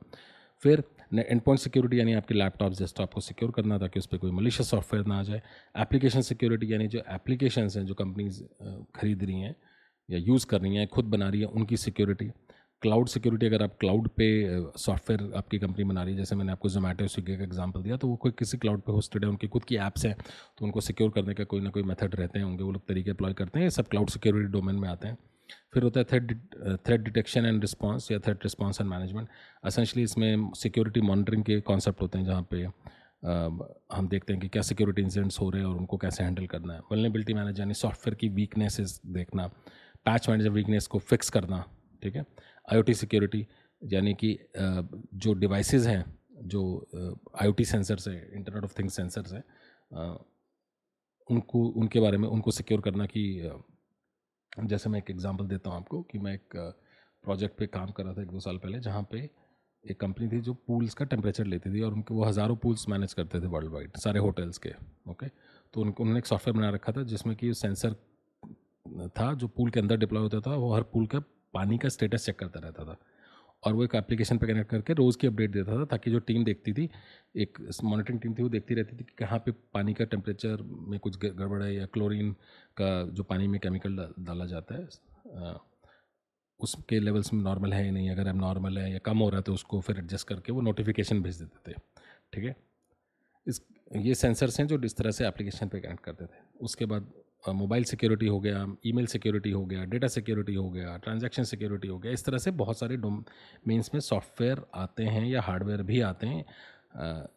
फिर 0.63 0.83
एंड 1.13 1.41
पॉइंट 1.41 1.59
सिक्योरिटी 1.59 1.99
यानी 1.99 2.13
आपके 2.13 2.33
लैपटॉप 2.33 2.71
डेस्कटॉप 2.71 3.13
को 3.13 3.21
सिक्योर 3.21 3.51
करना, 3.51 3.77
ताकि 3.77 3.99
उस 3.99 4.05
पर 4.05 4.17
कोई 4.17 4.31
मलिशियस 4.31 4.69
सॉफ्टवेयर 4.69 5.05
ना 5.05 5.19
आ 5.19 5.23
जाए। 5.23 5.41
एप्लीकेशन 5.77 6.21
सिक्योरिटी 6.21 6.73
यानी 6.73 6.87
जो 6.87 7.01
एप्लीकेशंस 7.09 7.77
हैं, 7.77 7.85
जो 7.85 7.93
कंपनीज़ 7.93 8.41
खरीद 8.95 9.23
रही 9.23 9.39
हैं 9.41 9.55
या 10.09 10.19
यूज़ 10.19 10.45
कर 10.45 10.61
रही 10.61 10.75
हैं, 10.75 10.87
खुद 10.87 11.05
बना 11.05 11.29
रही 11.29 11.41
है, 11.41 11.47
उनकी 11.47 11.77
सिक्योरिटी 11.77 12.31
क्लाउड 12.81 13.07
सिक्योरिटी 13.07 13.45
अगर 13.45 13.63
आप 13.63 13.75
क्लाउड 13.79 14.07
पे 14.17 14.25
सॉफ्टवेयर 14.77 15.31
आपकी 15.37 15.59
कंपनी 15.59 15.83
बना 15.83 16.03
रही 16.03 16.13
है, 16.13 16.17
जैसे 16.17 16.35
मैंने 16.35 16.51
आपको 16.51 16.69
जोमेटो 16.69 17.07
स्विगी 17.07 17.37
का 17.37 17.43
एग्जांपल 17.43 17.81
दिया 17.83 17.97
तो 17.97 18.07
वो 18.07 18.15
कोई 18.15 18.31
किसी 18.39 18.57
क्लाउड 18.57 18.81
पे 18.81 18.91
होस्टेड 18.91 19.23
है, 19.23 19.29
उनकी 19.29 19.47
खुद 19.47 19.63
की 19.63 19.75
ऐप्स 19.77 20.05
हैं 20.05 20.15
तो 20.57 20.65
उनको 20.65 20.81
सिक्योर 20.81 21.09
करने 21.11 21.33
का 21.33 21.43
कोई 21.45 21.61
ना 21.61 21.69
कोई 21.69 21.83
मेथड 21.83 22.15
रहते 22.15 22.39
हैं, 22.39 22.45
होंगे, 22.45 22.63
वो 22.63 22.71
लोग 22.71 22.87
तरीके 22.87 23.11
अप्लॉय 23.11 23.33
करते 23.33 23.59
हैं, 23.59 23.65
ये 23.65 23.71
सब 23.71 23.87
क्लाउड 23.87 24.09
सिक्योरिटी 24.09 24.51
डोमेन 24.51 24.75
में 24.75 24.87
आते 24.89 25.07
हैं। 25.07 25.17
फिर 25.73 25.83
होता 25.83 25.99
है 25.99 26.05
threat 26.05 26.33
threat 26.85 27.03
detection 27.03 27.45
and 27.45 27.61
response 27.61 28.11
या 28.11 28.19
threat 28.19 28.37
response 28.43 28.81
and 28.81 28.89
management 28.89 29.27
essentially 29.63 30.03
इसमें 30.03 30.51
सिक्योरिटी 30.57 31.01
मॉनिटरिंग 31.01 31.43
के 31.43 31.59
कॉन्सेप्ट 31.61 32.01
होते 32.01 32.17
हैं, 32.17 32.25
जहाँ 32.25 32.47
पे 32.51 32.63
हम 33.95 34.07
देखते 34.07 34.33
हैं 34.33 34.41
कि 34.41 34.47
क्या 34.47 34.61
सिक्योरिटी 34.61 35.01
इंसिडेंट्स 35.01 35.39
हो 35.39 35.49
रहे 35.49 35.61
हैं 35.61 35.69
और 35.69 35.77
उनको 35.77 35.97
कैसे 35.97 36.23
हैंडल 36.23 36.45
करना 36.47 36.73
है। 36.73 36.79
वलनेबिलिटी 36.91 37.33
मैनेज 37.33 37.59
यानी 37.59 37.73
सॉफ्टवेयर 37.75 38.15
की 38.15 38.29
वीकनेसेस 38.31 38.99
देखना 39.07 39.47
पैच 40.05 40.29
मैनेजर 40.29 40.49
वीकनेस 40.49 40.87
को 40.87 40.99
फिक्स 41.01 41.29
करना, 41.29 41.63
ठीक 42.03 42.15
है? 42.15 42.25
आईओटी 42.67 42.93
सिक्योरिटी 42.93 43.45
यानी 43.81 44.13
कि 44.13 44.37
जो 44.57 45.33
डिवाइसेस 45.33 45.85
हैं, 45.87 46.03
जो 46.43 46.61
आईओटी 47.41 47.65
सेंसर्स 47.65 48.07
है 48.07 48.15
इंटरनेट 48.35 48.63
ऑफ़ 48.63 48.73
थिंग्स 48.79 48.95
सेंसर्स 48.95 49.33
हैं 49.33 49.43
उनको, 51.29 51.67
उनके 51.69 51.99
बारे 51.99 52.17
में, 52.17 52.27
उनको 52.27 52.51
सिक्योर 52.51 52.81
करना 52.81 53.05
कि 53.05 53.51
जैसे 54.51 54.89
मैं 54.89 54.99
एक 54.99 55.09
एग्जांपल 55.11 55.47
देता 55.47 55.69
हूँ 55.69 55.77
आपको 55.77 56.01
कि 56.01 56.19
मैं 56.19 56.33
एक 56.33 56.55
प्रोजेक्ट 57.23 57.57
पे 57.57 57.67
काम 57.67 57.91
कर 57.91 58.03
रहा 58.03 58.13
था 58.13 58.21
एक 58.21 58.31
दो 58.31 58.39
साल 58.39 58.57
पहले 58.57 58.79
जहाँ 58.79 59.07
पे 59.11 59.29
एक 59.83 59.99
कंपनी 60.01 60.27
थी 60.27 60.39
जो 60.41 60.53
पूल्स 60.67 60.93
का 60.93 61.05
टेम्परेचर 61.05 61.45
लेती 61.45 61.73
थी 61.73 61.81
और 61.81 61.93
उनके 61.93 62.13
वो 62.13 62.23
हज़ारों 62.23 62.55
पूल्स 62.55 62.87
मैनेज 62.89 63.13
करते 63.13 63.41
थे 63.41 63.47
वर्ल्ड 63.47 63.71
वाइड 63.73 63.97
सारे 63.97 64.19
होटल्स 64.19 64.57
के 64.57 64.69
ओके 65.11 65.27
तो 65.73 65.81
उनको, 65.81 66.03
उन्होंने 66.03 66.19
एक 66.19 66.25
सॉफ्टवेयर 66.25 66.57
बना 66.57 66.69
रखा 66.69 66.91
था 66.91 67.03
जिसमें 67.03 67.35
कि 67.35 67.53
सेंसर 67.53 67.93
था 69.17 69.33
जो 69.33 69.47
पूल 69.47 69.69
के 69.69 69.79
अंदर 69.79 69.97
डिप्लॉय 69.97 70.23
होता 70.23 70.39
था, 70.41 70.55
वो 70.55 70.73
हर 70.73 70.83
पूल 70.83 71.05
का 71.07 71.21
पानी 71.57 71.77
का 71.77 71.89
स्टेटस 71.89 72.25
चेक 72.25 72.39
करता 72.39 72.59
रहता 72.59 72.85
था। 72.85 72.97
और 73.63 73.73
वो 73.73 73.83
एक 73.83 73.95
एप्लीकेशन 73.95 74.37
पे 74.37 74.47
कनेक्ट 74.47 74.69
करके 74.69 74.93
रोज़ 74.93 75.17
की 75.17 75.27
अपडेट 75.27 75.51
देता 75.51 75.77
था, 75.77 75.85
ताकि 75.85 76.11
जो 76.11 76.19
टीम 76.21 76.43
देखती 76.43 76.73
थी, 76.73 76.89
एक 77.35 77.57
मॉनिटरिंग 77.83 78.19
टीम 78.21 78.33
थी, 78.33 78.43
वो 78.43 78.49
देखती 78.49 78.75
रहती 78.75 78.97
थी 78.97 79.03
कि 79.03 79.13
कहाँ 79.17 79.39
पे 79.39 79.51
पानी 79.73 79.93
का 79.93 80.05
टेम्परेचर 80.05 80.61
में 80.61 80.99
कुछ 80.99 81.17
गड़बड़ 81.19 81.61
है 81.63 81.73
या 81.75 81.85
क्लोरीन 81.87 82.31
का 82.77 82.89
जो 83.11 83.23
पानी 83.23 83.47
में 83.47 83.59
केमिकल 83.59 83.97
डाला 84.19 84.45
जाता 84.45 84.75
है 84.75 85.55
उसके 86.59 86.99
लेवल्स 86.99 87.33
में 87.33 87.43
नॉर्मल 87.43 87.73
है 87.73 87.85
या 87.85 87.91
नहीं, 87.91 88.09
अगर 88.09 88.27
अब 88.27 88.35
नॉर्मल 88.35 88.77
है 88.77 88.91
या 88.91 88.99
कम 89.05 89.17
हो 89.17 89.29
रहा 89.29 89.37
है 89.37 89.43
तो 89.43 89.53
उसको 89.53 89.79
फिर 89.81 89.97
एडजस्ट 89.97 90.27
करके 90.27 90.51
वो 90.51 90.61
नोटिफिकेशन 90.61 91.21
भेज 91.21 91.41
देते 91.41 91.71
थे, 91.71 91.75
ठीक 92.33 92.43
है? 92.43 92.55
इस, 93.47 93.61
ये 93.97 94.15
सेंसर्स 94.15 94.59
हैं 94.59 94.67
जो 94.67 94.79
इस 94.85 94.97
तरह 94.97 95.11
से 95.11 95.27
एप्लीकेशन 95.27 95.67
पे 95.67 95.79
कनेक्ट 95.79 96.03
करते 96.03 96.25
थे। 96.25 96.39
उसके 96.61 96.85
बाद 96.85 97.11
मोबाइल 97.43 97.83
सिक्योरिटी 97.83 98.27
हो 98.27 98.39
गया, 98.39 98.65
ईमेल 98.85 99.05
सिक्योरिटी 99.07 99.51
हो 99.51 99.65
गया, 99.65 99.83
डेटा 99.85 100.07
सिक्योरिटी 100.07 100.53
हो 100.53 100.69
गया, 100.69 100.95
ट्रांजैक्शन 100.97 101.43
सिक्योरिटी 101.43 101.87
हो 101.87 101.97
गया, 101.99 102.11
इस 102.11 102.25
तरह 102.25 102.37
से 102.37 102.51
बहुत 102.53 102.79
सारे 102.79 102.97
मीन्स 102.97 103.93
में 103.93 103.99
सॉफ्टवेयर 104.01 104.61
आते 104.75 105.03
हैं 105.05 105.25
या 105.25 105.41
हार्डवेयर 105.41 105.81
भी 105.83 106.01
आते 106.01 106.27
हैं 106.27 106.45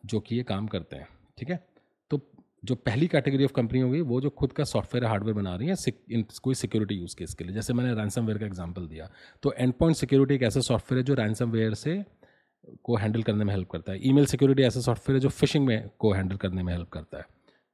जो 0.06 0.20
कि 0.20 0.36
ये 0.36 0.42
काम 0.42 0.66
करते 0.66 0.96
हैं, 0.96 1.08
ठीक 1.38 1.50
है? 1.50 1.64
तो 2.10 2.20
जो 2.64 2.74
पहली 2.76 3.06
कैटेगरी 3.08 3.44
ऑफ़ 3.44 3.52
कंपनी 3.52 3.80
होगी, 3.80 4.00
वो 4.02 4.20
जो 4.20 4.30
खुद 4.30 4.52
का 4.52 4.64
सॉफ्टवेयर 4.64 5.04
हार्डवेयर 5.06 5.36
बना 5.36 5.54
रही 5.56 5.68
है 5.68 5.74
इन, 6.10 6.24
कोई 6.42 6.54
सिक्योरिटी 6.54 6.94
यूज़ 6.94 7.16
केस 7.16 7.34
के 7.34 7.44
लिए, 7.44 7.54
जैसे 7.54 7.72
मैंने 7.72 7.94
रैंसम 7.94 8.26
का 8.28 8.46
एग्ज़ाम्पल 8.46 8.86
दिया 8.86 9.10
तो 9.42 9.52
एंड 9.52 9.72
पॉइंट 9.74 9.96
सिक्योरिटी 9.96 10.34
एक 10.34 10.42
ऐसा 10.42 10.60
सॉफ्टवेयर 10.60 11.00
है 11.00 11.06
जो 11.06 11.14
रैंसम 11.14 11.74
से 11.74 12.02
को 12.84 12.96
हैंडल 12.96 13.22
करने 13.22 13.44
में 13.44 13.52
हेल्प 13.54 13.68
करता 13.70 13.92
है 13.92 14.08
ईमेल 14.08 14.26
सिक्योरिटी 14.26 14.62
ऐसा 14.62 14.80
सॉफ्टवेयर 14.80 15.16
है 15.16 15.20
जो 15.20 15.28
फिशिंग 15.28 15.66
में 15.66 15.90
को 15.98 16.12
हैंडल 16.12 16.36
करने 16.36 16.62
में 16.62 16.72
हेल्प 16.72 16.88
करता 16.88 17.18
है, 17.18 17.24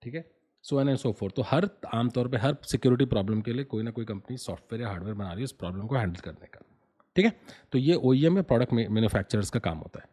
ठीक 0.02 0.14
है? 0.14 0.24
So 0.68 0.80
on 0.80 0.88
and 0.88 0.98
so 0.98 1.12
forth 1.12 1.30
तो 1.30 1.42
हर 1.42 1.68
आमतौर 1.94 2.28
पर 2.28 2.38
हर 2.38 2.56
सिक्योरिटी 2.62 3.04
प्रॉब्लम 3.04 3.40
के 3.40 3.52
लिए 3.52 3.64
कोई 3.64 3.82
ना 3.82 3.90
कोई 3.90 4.04
कंपनी 4.04 4.36
सॉफ्टवेयर 4.36 4.82
या 4.82 4.88
हार्डवेयर 4.88 5.14
बना 5.14 5.28
रही 5.28 5.40
है 5.40 5.44
उस 5.44 5.52
प्रॉब्लम 5.52 5.86
को 5.86 5.94
हैंडल 5.94 6.20
करने 6.20 6.46
का। 6.46 6.60
ठीक 7.16 7.24
है? 7.24 7.32
तो 7.72 7.78
ये 7.78 7.94
ओ 7.94 8.12
में 8.30 8.42
प्रोडक्ट 8.44 8.72
मैन्युफैक्चरर्स 8.72 9.50
का 9.50 9.60
काम 9.60 9.78
होता 9.78 10.00
है। 10.00 10.08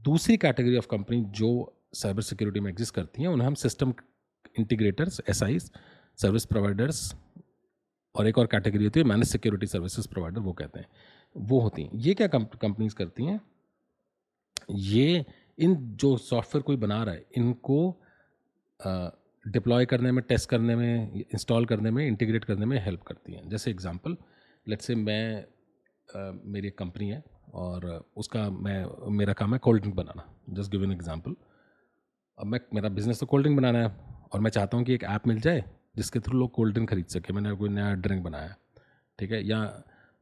दूसरी 0.00 0.36
कैटेगरी 0.36 0.76
ऑफ़ 0.76 0.86
कंपनी 0.86 1.20
जो 1.36 1.50
साइबर 1.94 2.22
सिक्योरिटी 2.22 2.60
में 2.60 2.70
एग्जिस्ट 2.70 2.94
करती 2.94 3.22
हैं, 3.22 3.28
उन्हें 3.28 3.46
हम 3.46 3.54
system 3.54 3.94
integrators 4.58 5.20
SI 5.28 5.58
service 5.58 6.44
providers 6.46 7.14
और 8.14 8.26
एक 8.28 8.38
और 8.38 8.46
कैटेगरी 8.46 8.84
होती 8.84 9.00
है 9.00 9.06
मैनेज 9.06 9.28
सिक्योरिटी 9.28 9.66
सर्विसेज़ 9.66 10.08
प्रोवाइडर 10.08 10.40
वो 10.40 10.52
कहते 10.52 10.80
हैं। 10.80 10.86
वो 11.36 11.60
होती 11.60 11.82
हैं। 11.82 11.90
ये 11.94 12.14
क्या 12.14 12.26
कंपनीज़ 12.28 12.94
करती 12.94 13.24
हैं? 13.24 13.40
ये 14.70 15.24
इन 15.58 15.74
जो 15.96 16.16
सॉफ्टवेयर 16.16 16.62
कोई 16.62 16.76
बना 16.76 17.02
रहा 17.04 17.14
है, 17.14 17.24
इनको 17.36 18.00
डिप्लॉय 19.44 19.86
करने 19.86 20.12
में 20.12 20.22
टेस्ट 20.28 20.48
करने 20.50 20.76
में 20.76 21.12
इंस्टॉल 21.14 21.66
करने 21.66 21.90
में 21.90 22.06
इंटीग्रेट 22.06 22.44
करने 22.44 22.66
में 22.66 22.78
हेल्प 22.84 23.02
करती 23.02 23.32
हैं। 23.32 23.48
जैसे 23.48 23.70
एग्जांपल 23.70 24.16
लेट्स 24.66 24.86
से 24.86 24.94
मैं 24.94 25.40
आ, 25.40 26.30
मेरी 26.44 26.68
एक 26.68 26.78
कंपनी 26.78 27.08
है 27.08 27.22
और 27.54 27.86
उसका 28.16 28.48
मैं 28.50 29.10
मेरा 29.16 29.32
काम 29.32 29.52
है 29.52 29.58
कोल्ड 29.58 29.82
ड्रिंक 29.82 29.96
बनाना। 29.96 30.24
जस्ट 30.50 30.70
गिव 30.72 30.84
एन 30.84 30.92
एग्जांपल 30.92 31.34
अब 32.38 32.46
मैं 32.46 32.60
मेरा 32.74 32.88
बिज़नेस 32.88 33.20
तो 33.20 33.26
कोल्ड 33.26 33.44
ड्रिंक 33.44 33.58
बनाना 33.60 33.78
है 33.78 33.88
और 34.32 34.40
मैं 34.40 34.50
चाहता 34.50 34.76
हूँ 34.76 34.84
कि 34.86 34.94
एक 34.94 35.04
ऐप 35.04 35.26
मिल 35.26 35.40
जाए 35.40 35.64
जिसके 35.96 36.20
थ्रू 36.20 36.38
लोग 36.38 36.52
कोल्ड 36.54 36.74
ड्रिंक 36.74 36.88
खरीद 36.90 37.06
सके। 37.06 37.32
मैंने 37.32 37.52
कोई 37.56 37.68
नया 37.68 37.94
ड्रिंक 37.94 38.22
बनाया 38.24 38.54
ठीक 39.18 39.32
है? 39.32 39.46
या 39.48 39.58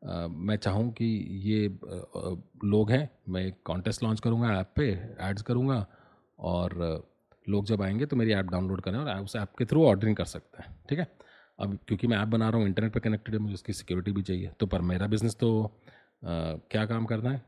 आ, 0.03 0.27
मैं 0.29 0.57
चाहूँ 0.57 0.91
कि 0.93 1.05
ये 1.45 1.67
आ, 1.67 2.35
लोग 2.65 2.91
हैं 2.91 3.09
मैं 3.29 3.45
एक 3.47 3.61
कॉन्टेस्ट 3.65 4.03
लॉन्च 4.03 4.21
करूँगा 4.21 4.59
ऐप 4.61 4.73
पे 4.77 4.89
एड्स 5.21 5.43
करूँगा 5.43 5.87
और 6.39 6.75
लोग 7.49 7.67
जब 7.67 7.83
आएँगे 7.83 8.07
तो 8.07 8.17
मेरी 8.17 8.33
ऐप 8.33 8.51
डाउनलोड 8.51 8.81
करें 8.81 8.99
और 8.99 9.21
उस 9.21 9.37
ऐप 9.37 9.53
के 9.59 9.65
थ्रू 9.65 9.85
ऑर्डरिंग 9.87 10.17
कर 10.17 10.25
सकते 10.25 10.63
हैं 10.63 10.77
ठीक 10.89 10.99
है? 10.99 11.07
अब 11.59 11.79
क्योंकि 11.89 12.07
मैं 12.07 12.19
ऐप 12.19 12.29
बना 12.29 12.49
रहा 12.49 12.59
हूँ 12.59 12.67
इंटरनेट 12.69 12.93
पर 12.93 13.01
कनेक्टेड 13.01 13.35
है 13.35 13.41
मुझे 13.41 13.55
उसकी 13.55 13.73
सिक्योरिटी 13.73 14.13
भी 14.13 14.23
चाहिए। 14.23 14.51
तो 14.61 14.67
पर 14.67 14.81
मेरा 14.83 15.07
बिज़नेस 15.07 15.37
तो 15.41 15.51
आ, 15.65 16.29
क्या 16.71 16.85
काम 16.87 17.05
करना 17.07 17.31
है? 17.31 17.43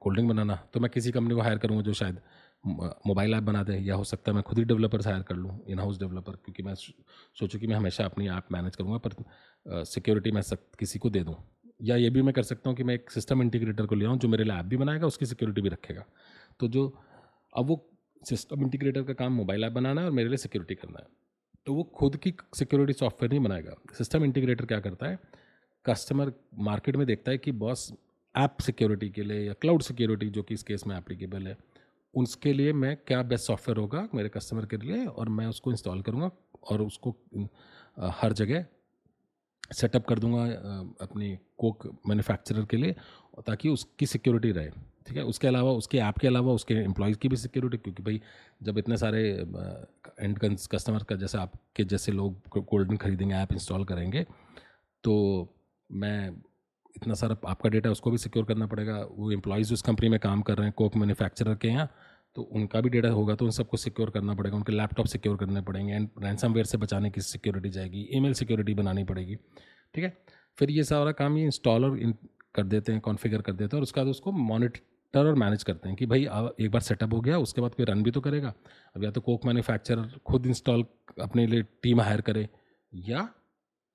कोल्ड 0.00 0.16
ड्रिंक 0.16 0.28
बनाना। 0.30 0.54
तो 0.74 0.80
मैं 0.80 0.90
किसी 0.90 1.10
कंपनी 1.12 1.34
को 1.34 1.40
हायर 1.40 1.58
करूँगा 1.58 1.82
जो 1.82 1.92
शायद 1.92 2.20
मोबाइल 3.06 3.34
ऐप 3.34 3.42
बना 3.42 3.62
दे 3.62 3.76
या 3.76 3.94
हो 3.94 4.04
सकता 4.04 4.30
है 4.30 4.34
मैं 4.34 4.42
खुद 4.42 4.58
ही 4.58 4.64
डेवलपर्स 4.64 5.06
हायर 5.06 5.22
कर 5.22 5.34
लूँ 5.34 5.58
इन 5.68 5.78
हाउस 5.78 5.98
डेवलपर 5.98 6.32
क्योंकि 6.34 6.62
मैं 6.62 6.74
सोचूँ 6.74 7.60
कि 7.60 7.66
मैं 7.66 7.76
हमेशा 7.76 8.04
अपनी 8.04 8.28
ऐप 8.28 8.52
मैनेज 8.52 8.76
करूँगा 8.76 8.98
पर 8.98 9.84
सिक्योरिटी 9.84 10.30
मैं 10.30 10.42
सक, 10.42 10.58
किसी 10.78 10.98
को 10.98 11.10
दे 11.10 11.24
दूँ। 11.24 11.34
या 11.82 11.96
ये 11.96 12.10
भी 12.10 12.22
मैं 12.22 12.34
कर 12.34 12.42
सकता 12.42 12.70
हूँ 12.70 12.76
कि 12.76 12.84
मैं 12.84 12.94
एक 12.94 13.10
सिस्टम 13.10 13.42
इंटीग्रेटर 13.42 13.86
को 13.86 13.94
ले 13.94 14.06
आऊँ 14.06 14.18
जो 14.18 14.28
मेरे 14.28 14.44
लिए 14.44 14.56
ऐप 14.56 14.64
भी 14.64 14.76
बनाएगा 14.76 15.06
उसकी 15.06 15.26
सिक्योरिटी 15.26 15.60
भी 15.60 15.68
रखेगा। 15.68 16.04
तो 16.60 16.68
जो 16.68 16.86
अब 17.52 17.66
वो 17.66 17.76
सिस्टम 18.24 18.62
इंटीग्रेटर 18.62 19.02
का 19.02 19.12
काम 19.12 19.32
मोबाइल 19.32 19.64
ऐप 19.64 19.72
बनाना 19.72 20.00
है 20.00 20.06
और 20.06 20.12
मेरे 20.12 20.28
लिए 20.28 20.38
सिक्योरिटी 20.38 20.74
करना 20.74 20.98
है। 20.98 21.06
तो 21.66 21.74
वो 21.74 21.82
खुद 21.96 22.16
की 22.16 22.32
सिक्योरिटी 22.54 22.92
सॉफ्टवेयर 22.92 23.30
नहीं 23.30 23.40
बनाएगा। 23.40 23.74
सिस्टम 23.94 24.24
इंटीग्रेटर 24.24 24.66
क्या 24.66 24.80
करता 24.80 25.06
है? 25.06 25.18
कस्टमर 25.84 26.32
मार्केट 26.60 26.96
में 26.96 27.06
देखता 27.06 27.30
है 27.30 27.38
कि 27.38 27.52
बॉस 27.52 27.92
ऐप 28.34 28.56
सिक्योरिटी 28.60 29.08
के 29.10 29.22
लिए 29.22 29.40
या 29.40 29.52
क्लाउड 29.52 29.82
सिक्योरिटी 29.82 30.28
जो 30.30 30.42
कि 30.42 30.54
इस 30.54 30.62
केस 30.62 30.86
में 30.86 30.96
एप्लीकेबल 30.96 31.46
है, 31.46 31.56
उसके 32.14 32.52
लिए 32.52 32.72
मैं 32.72 32.96
क्या 33.06 33.22
बेस्ट 33.22 33.46
सॉफ्टवेयर 33.46 33.78
होगा 33.78 34.08
मेरे 34.14 34.28
कस्टमर 34.28 34.66
के 34.66 34.76
लिए 34.76 35.04
और 35.06 35.28
मैं 35.28 35.46
उसको 35.46 35.70
इंस्टॉल 35.70 36.02
करूँगा 36.02 36.30
और 36.70 36.82
उसको 36.82 37.14
हर 37.98 38.32
जगह 38.32 38.64
सेटअप 39.72 40.06
कर 40.06 40.18
दूँगा 40.18 40.44
अपनी 41.00 41.36
कोक 41.58 41.86
मैन्युफैक्चरर 42.08 42.64
के 42.64 42.76
लिए 42.76 42.94
ताकि 43.46 43.68
उसकी 43.68 44.06
सिक्योरिटी 44.06 44.50
रहे। 44.52 44.70
ठीक 45.06 45.16
है? 45.16 45.22
उसके 45.24 45.48
अलावा, 45.48 45.70
उसके 45.72 45.98
ऐप 46.00 46.18
के 46.18 46.26
अलावा, 46.26 46.52
उसके 46.52 46.74
एम्प्लॉयज़ 46.76 47.18
की 47.18 47.28
भी 47.28 47.36
सिक्योरिटी 47.38 47.78
क्योंकि 47.78 48.02
भाई, 48.02 48.20
जब 48.62 48.78
इतने 48.78 48.96
सारे 48.96 49.22
एंड 50.20 50.38
कस्टमर 50.68 51.02
का, 51.02 51.16
जैसे 51.16 51.38
आपके 51.38 51.84
जैसे 51.86 52.12
लोग 52.12 52.48
कोल्ड 52.60 52.96
खरीदेंगे 52.98 53.34
ऐप 53.34 53.52
इंस्टॉल 53.52 53.84
करेंगे 53.84 54.26
तो 55.04 55.12
मैं 55.90 56.28
इतना 56.96 57.14
सारा 57.14 57.36
आपका 57.48 57.68
डेटा 57.70 57.90
उसको 57.90 58.10
भी 58.10 58.18
सिक्योर 58.18 58.44
करना 58.44 58.66
पड़ेगा। 58.66 58.96
वो 59.10 59.30
एम्प्लॉयज़ 59.32 59.72
उस 59.74 59.82
कंपनी 59.82 60.08
में 60.08 60.18
काम 60.20 60.42
कर 60.42 60.56
रहे 60.56 60.66
हैं 60.66 60.74
कोक 60.78 60.96
मैन्युफैक्चरर 60.96 61.54
के 61.54 61.68
यहाँ 61.68 61.88
तो 62.36 62.42
उनका 62.42 62.80
भी 62.80 62.88
डेटा 62.88 63.08
होगा 63.10 63.34
तो 63.34 63.44
उन 63.44 63.50
सबको 63.50 63.76
सिक्योर 63.76 64.10
करना 64.10 64.34
पड़ेगा। 64.34 64.56
उनके 64.56 64.72
लैपटॉप 64.72 65.06
सिक्योर 65.06 65.36
करने 65.36 65.60
पड़ेंगे 65.62 65.92
एंड 65.92 66.08
रैंसम 66.22 66.62
से 66.62 66.78
बचाने 66.78 67.10
की 67.10 67.20
सिक्योरिटी 67.22 67.70
जाएगी। 67.70 68.08
ईमेल 68.12 68.32
सिक्योरिटी 68.34 68.74
बनानी 68.74 69.04
पड़ेगी, 69.04 69.36
ठीक 69.94 70.04
है? 70.04 70.16
फिर 70.58 70.70
ये 70.70 70.84
सारा 70.84 71.12
काम 71.12 71.36
ये 71.38 71.44
इंस्टॉलर 71.44 72.12
कर 72.54 72.62
देते 72.64 72.92
हैं 72.92 73.00
कॉन्फ़िगर 73.00 73.40
कर 73.40 73.52
देते 73.52 73.76
हैं 73.76 73.78
और 73.78 73.82
उसके 73.82 74.00
बाद 74.00 74.08
उसको 74.08 74.32
मॉनिटर 74.32 74.80
और 75.18 75.34
मैनेज 75.34 75.62
करते 75.62 75.88
हैं 75.88 75.96
कि 75.96 76.06
भाई 76.06 76.22
एक 76.60 76.70
बार 76.70 76.80
सेटअप 76.80 77.14
हो 77.14 77.20
गया, 77.20 77.38
उसके 77.38 77.60
बाद 77.60 77.74
कोई 77.74 77.86
रन 77.86 78.02
भी 78.02 78.10
तो 78.10 78.20
करेगा। 78.20 78.52
अब 78.96 79.04
या 79.04 79.10
तो 79.10 79.20
कोक 79.20 79.44
मैन्युफैक्चरर 79.46 80.18
खुद 80.26 80.46
इंस्टॉल 80.46 80.84
अपने 81.20 81.46
लिए 81.46 81.62
टीम 81.82 82.00
हायर 82.00 82.20
करे, 82.20 82.48
या 82.92 83.28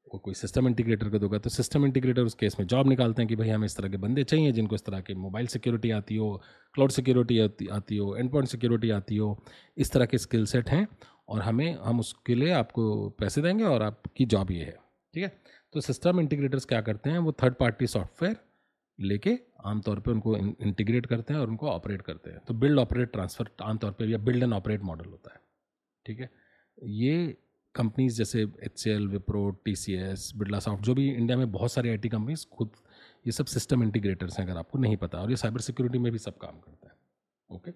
वो 0.07 0.17
कोई 0.19 0.33
सिस्टम 0.33 0.67
इंटीग्रेटर 0.67 1.09
को 1.09 1.19
दोगा 1.19 1.37
तो 1.37 1.49
सिस्टम 1.49 1.85
इंटीग्रेटर 1.85 2.21
उस 2.21 2.33
केस 2.33 2.55
में 2.59 2.65
जॉब 2.67 2.87
निकालते 2.87 3.21
हैं 3.21 3.27
कि 3.29 3.35
भाई 3.35 3.49
हमें 3.49 3.65
इस 3.65 3.75
तरह 3.77 3.89
के 3.89 3.97
बंदे 3.97 4.23
चाहिए 4.23 4.51
जिनको 4.51 4.75
इस 4.75 4.85
तरह 4.85 4.99
के 5.01 5.13
मोबाइल 5.15 5.47
सिक्योरिटी 5.47 5.91
आती 5.91 6.15
हो 6.15 6.29
क्लाउड 6.75 6.91
सिक्योरिटी 6.91 7.39
आती 7.39 7.97
हो 7.97 8.15
एंड 8.15 8.31
पॉइंट 8.31 8.47
सिक्योरिटी 8.47 8.89
आती 8.91 9.17
हो, 9.17 9.37
इस 9.77 9.91
तरह 9.91 10.05
के 10.05 10.17
स्किल 10.17 10.45
सेट 10.45 10.69
हैं 10.69 10.87
और 11.29 11.41
हमें, 11.41 11.77
हम 11.77 11.99
उसके 11.99 12.35
लिए 12.35 12.51
आपको 12.53 13.09
पैसे 13.19 13.41
देंगे 13.41 13.63
और 13.63 13.83
आपकी 13.83 14.25
जॉब 14.25 14.51
ये 14.51 14.63
है। 14.63 14.77
ठीक 15.13 15.23
है? 15.23 15.35
तो 15.73 15.81
सिस्टम 15.81 16.19
इंटीग्रेटर्स 16.19 16.65
क्या 16.65 16.81
करते 16.81 17.09
हैं? 17.09 17.19
वो 17.19 17.31
थर्ड 17.33 17.55
पार्टी 17.55 17.87
सॉफ्टवेयर 17.87 18.35
लेके 18.99 19.37
आमतौर 19.65 19.99
पे 19.99 20.11
उनको 20.11 20.35
इंटीग्रेट 20.37 21.05
करते 21.05 21.33
हैं 21.33 21.41
और 21.41 21.49
उनको 21.49 21.69
ऑपरेट 21.69 22.01
करते 22.01 22.29
हैं। 22.29 22.39
तो 22.39 22.53
बिल्ड 22.53 22.79
ऑपरेट 22.79 23.11
ट्रांसफ़र 23.11 23.49
आमतौर 23.61 23.91
पे 23.91 24.05
या 24.05 24.17
बिल्ड 24.17 24.43
एंड 24.43 24.53
ऑपरेट 24.53 24.81
मॉडल 24.81 25.09
होता 25.09 25.33
है। 25.33 25.39
ठीक 26.05 26.19
है? 26.19 26.29
ये 26.77 27.37
कंपनीज़ 27.75 28.17
जैसे 28.17 28.41
H 28.63 28.79
C 28.79 28.89
L 28.89 29.07
Wipro 29.07 29.49
T 29.65 29.75
C 29.75 29.93
S 29.93 30.31
Birlasoft 30.59 30.83
जो 30.83 30.93
भी 30.93 31.09
इंडिया 31.11 31.37
में 31.37 31.51
बहुत 31.51 31.71
सारी 31.71 31.89
आई 31.89 31.97
टी 31.97 32.09
कंपनीज़ 32.09 32.45
खुद, 32.53 32.71
ये 33.25 33.31
सब 33.31 33.45
सिस्टम 33.45 33.83
इंटीग्रेटर्स 33.83 34.39
हैं, 34.39 34.45
अगर 34.47 34.57
आपको 34.57 34.79
नहीं 34.79 34.97
पता। 34.97 35.17
और 35.17 35.29
ये 35.29 35.35
साइबर 35.35 35.59
सिक्योरिटी 35.59 35.97
में 35.97 36.11
भी 36.11 36.17
सब 36.17 36.37
काम 36.37 36.59
करता 36.59 36.87
है। 36.87 36.95
ओके 37.49 37.71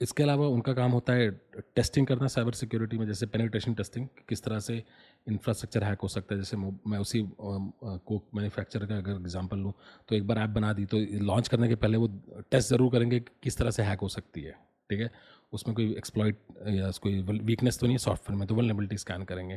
इसके 0.00 0.22
अलावा 0.22 0.46
उनका 0.48 0.72
काम 0.74 0.90
होता 0.92 1.12
है 1.12 1.30
टेस्टिंग 1.76 2.06
करना 2.06 2.26
साइबर 2.28 2.52
सिक्योरिटी 2.54 2.98
में, 2.98 3.06
जैसे 3.06 3.26
पेनिट्रेशन 3.26 3.74
टेस्टिंग 3.74 4.06
किस 4.28 4.42
तरह 4.44 4.58
से 4.60 4.82
इंफ्रास्ट्रक्चर 5.26 5.84
हैक 5.84 6.00
हो 6.02 6.08
सकता 6.08 6.34
है। 6.34 6.40
जैसे 6.40 6.56
मैं 6.56 6.98
उसी 6.98 7.22
कोक 7.40 8.24
मैन्युफैक्चर 8.34 8.86
का 8.86 8.96
अगर 8.96 9.12
एग्जांपल 9.12 9.58
लूँ 9.58 9.72
तो 10.08 10.14
एक 10.16 10.26
बार 10.26 10.38
ऐप 10.38 10.50
बना 10.50 10.72
दी 10.72 10.84
तो 10.84 10.98
लॉन्च 11.24 11.48
करने 11.48 11.68
के 11.68 11.74
पहले 11.76 11.96
वो 11.96 12.08
टेस्ट 12.50 12.68
ज़रूर 12.68 12.92
करेंगे 12.92 13.20
कि 13.20 13.32
किस 13.42 13.56
तरह 13.58 13.70
से 13.70 13.82
हैक 13.82 14.00
हो 14.00 14.08
सकती 14.08 14.42
है, 14.42 14.52
ठीक 14.90 15.00
है? 15.00 15.10
उसमें 15.52 15.74
कोई 15.76 15.92
एक्सप्लॉइट 15.98 16.38
या 16.68 16.90
कोई 17.02 17.20
वीकनेस 17.22 17.78
तो 17.78 17.86
नहीं 17.86 17.94
है 17.94 17.98
सॉफ्टवेयर 17.98 18.38
में 18.38 18.46
तो 18.48 18.54
वलनेबिलिटी 18.54 18.96
स्कैन 18.98 19.24
करेंगे, 19.24 19.56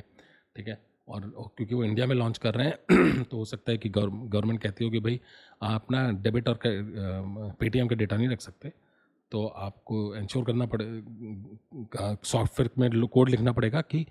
ठीक 0.56 0.68
है? 0.68 0.80
और 1.08 1.22
क्योंकि 1.58 1.76
वो 1.76 1.84
इंडिया 1.84 2.06
में 2.08 2.16
लॉन्च 2.16 2.38
कर 2.38 2.54
रहे 2.56 2.68
हैं 2.68 3.24
तो 3.30 3.38
हो 3.38 3.46
सकता 3.46 3.72
है 3.72 3.78
कि 3.78 3.90
गवर्नमेंट 3.90 4.62
कहती 4.62 4.84
हो 4.86 4.90
कि 4.92 5.00
भाई, 5.00 5.20
आप 5.62 5.92
ना 5.92 6.10
डेबिट 6.24 6.50
और 6.50 6.60
पेटीएम 6.66 7.88
का 7.88 7.96
डेटा 7.96 8.18
नहीं 8.18 8.30
रख 8.30 8.42
सकते 8.42 8.72
तो 9.32 9.46
आपको 9.48 10.16
इंश्योर 10.16 10.46
करना 10.46 10.66
पड़े 10.66 10.86
सॉफ्टवेयर 12.26 12.72
में 12.78 13.08
कोड 13.08 13.30
लिखना 13.30 13.52
पड़ेगा 13.52 13.82
कि 13.82 14.06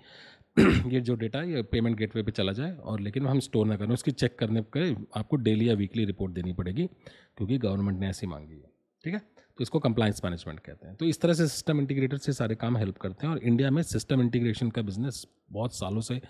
ये 0.59 0.99
जो 1.01 1.15
डेटा 1.15 1.41
ये 1.41 1.61
पेमेंट 1.63 1.97
गेटवे 1.97 2.23
पे 2.23 2.31
चला 2.31 2.51
जाए 2.51 2.71
और 2.73 2.99
लेकिन 2.99 3.27
हम 3.27 3.39
स्टोर 3.39 3.67
ना 3.67 3.75
करें, 3.75 3.89
उसकी 3.89 4.11
चेक 4.11 4.37
करने 4.39 4.61
के 4.77 4.91
आपको 5.19 5.35
डेली 5.35 5.69
या 5.69 5.73
वीकली 5.73 6.05
रिपोर्ट 6.05 6.33
देनी 6.33 6.53
पड़ेगी 6.53 6.85
क्योंकि 6.85 7.57
गवर्नमेंट 7.57 7.99
ने 7.99 8.07
ऐसी 8.09 8.27
मांगी 8.27 8.55
है, 8.55 8.69
ठीक 9.03 9.13
है? 9.13 9.19
तो 9.19 9.61
इसको 9.61 9.79
कंप्लाइंस 9.79 10.21
मैनेजमेंट 10.25 10.59
कहते 10.59 10.87
हैं। 10.87 10.95
तो 10.95 11.05
इस 11.05 11.21
तरह 11.21 11.33
से 11.33 11.47
सिस्टम 11.47 11.79
इंटीग्रेटर 11.79 12.17
से 12.17 12.33
सारे 12.33 12.55
काम 12.55 12.77
हेल्प 12.77 12.97
करते 12.97 13.27
हैं 13.27 13.33
और 13.33 13.43
इंडिया 13.43 13.71
में 13.71 13.81
सिस्टम 13.83 14.21
इंटीग्रेशन 14.21 14.69
का 14.69 14.81
बिज़नेस 14.81 15.25
बहुत 15.51 15.75
सालों 15.75 16.01
से, 16.01 16.21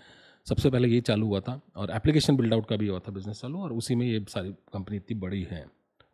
सबसे 0.46 0.70
पहले 0.70 0.88
ये 0.88 1.00
चालू 1.00 1.26
हुआ 1.26 1.40
था 1.40 1.60
और 1.76 1.90
एप्लीकेशन 1.90 2.36
बिल्ड 2.36 2.54
आउट 2.54 2.68
का 2.68 2.76
भी 2.76 2.86
हुआ 2.86 2.98
था 2.98 3.12
बिज़नेस 3.12 3.40
चालू 3.40 3.58
और 3.58 3.72
उसी 3.72 3.94
में 3.94 4.06
ये 4.06 4.24
सारी 4.28 4.50
कंपनी 4.72 4.96
इतनी 4.96 5.18
बड़ी 5.18 5.42
है 5.50 5.64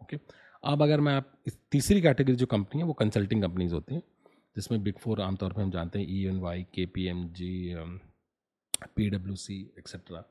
ओके 0.03 0.17
अब 0.67 0.83
अगर 0.83 1.01
मैं 1.01 1.15
आप 1.15 1.33
इस 1.47 1.59
तीसरी 1.71 2.01
कैटेगरी 2.03 2.37
जो 2.37 2.47
कंपनी 2.47 2.81
है, 2.81 2.87
वो 2.87 2.93
कंसल्टिंग 2.95 3.43
कंपनीज़ 3.43 3.75
होती 3.75 3.95
हैं, 3.95 4.03
जिसमें 4.57 4.83
बिग 4.83 4.99
फोर 5.01 5.21
आमतौर 5.21 5.53
पर 5.53 5.63
हम 5.63 5.71
जानते 5.71 5.99
हैं 5.99 6.07
E 6.11 6.25
and 6.29 6.39
Y 6.41 6.63
K 6.75 6.87
P 6.95 7.07
M 7.09 7.27
G 7.31 7.75
P 8.97 9.09
W 9.11 9.35
C 9.37 9.61
etcetera 9.79 10.25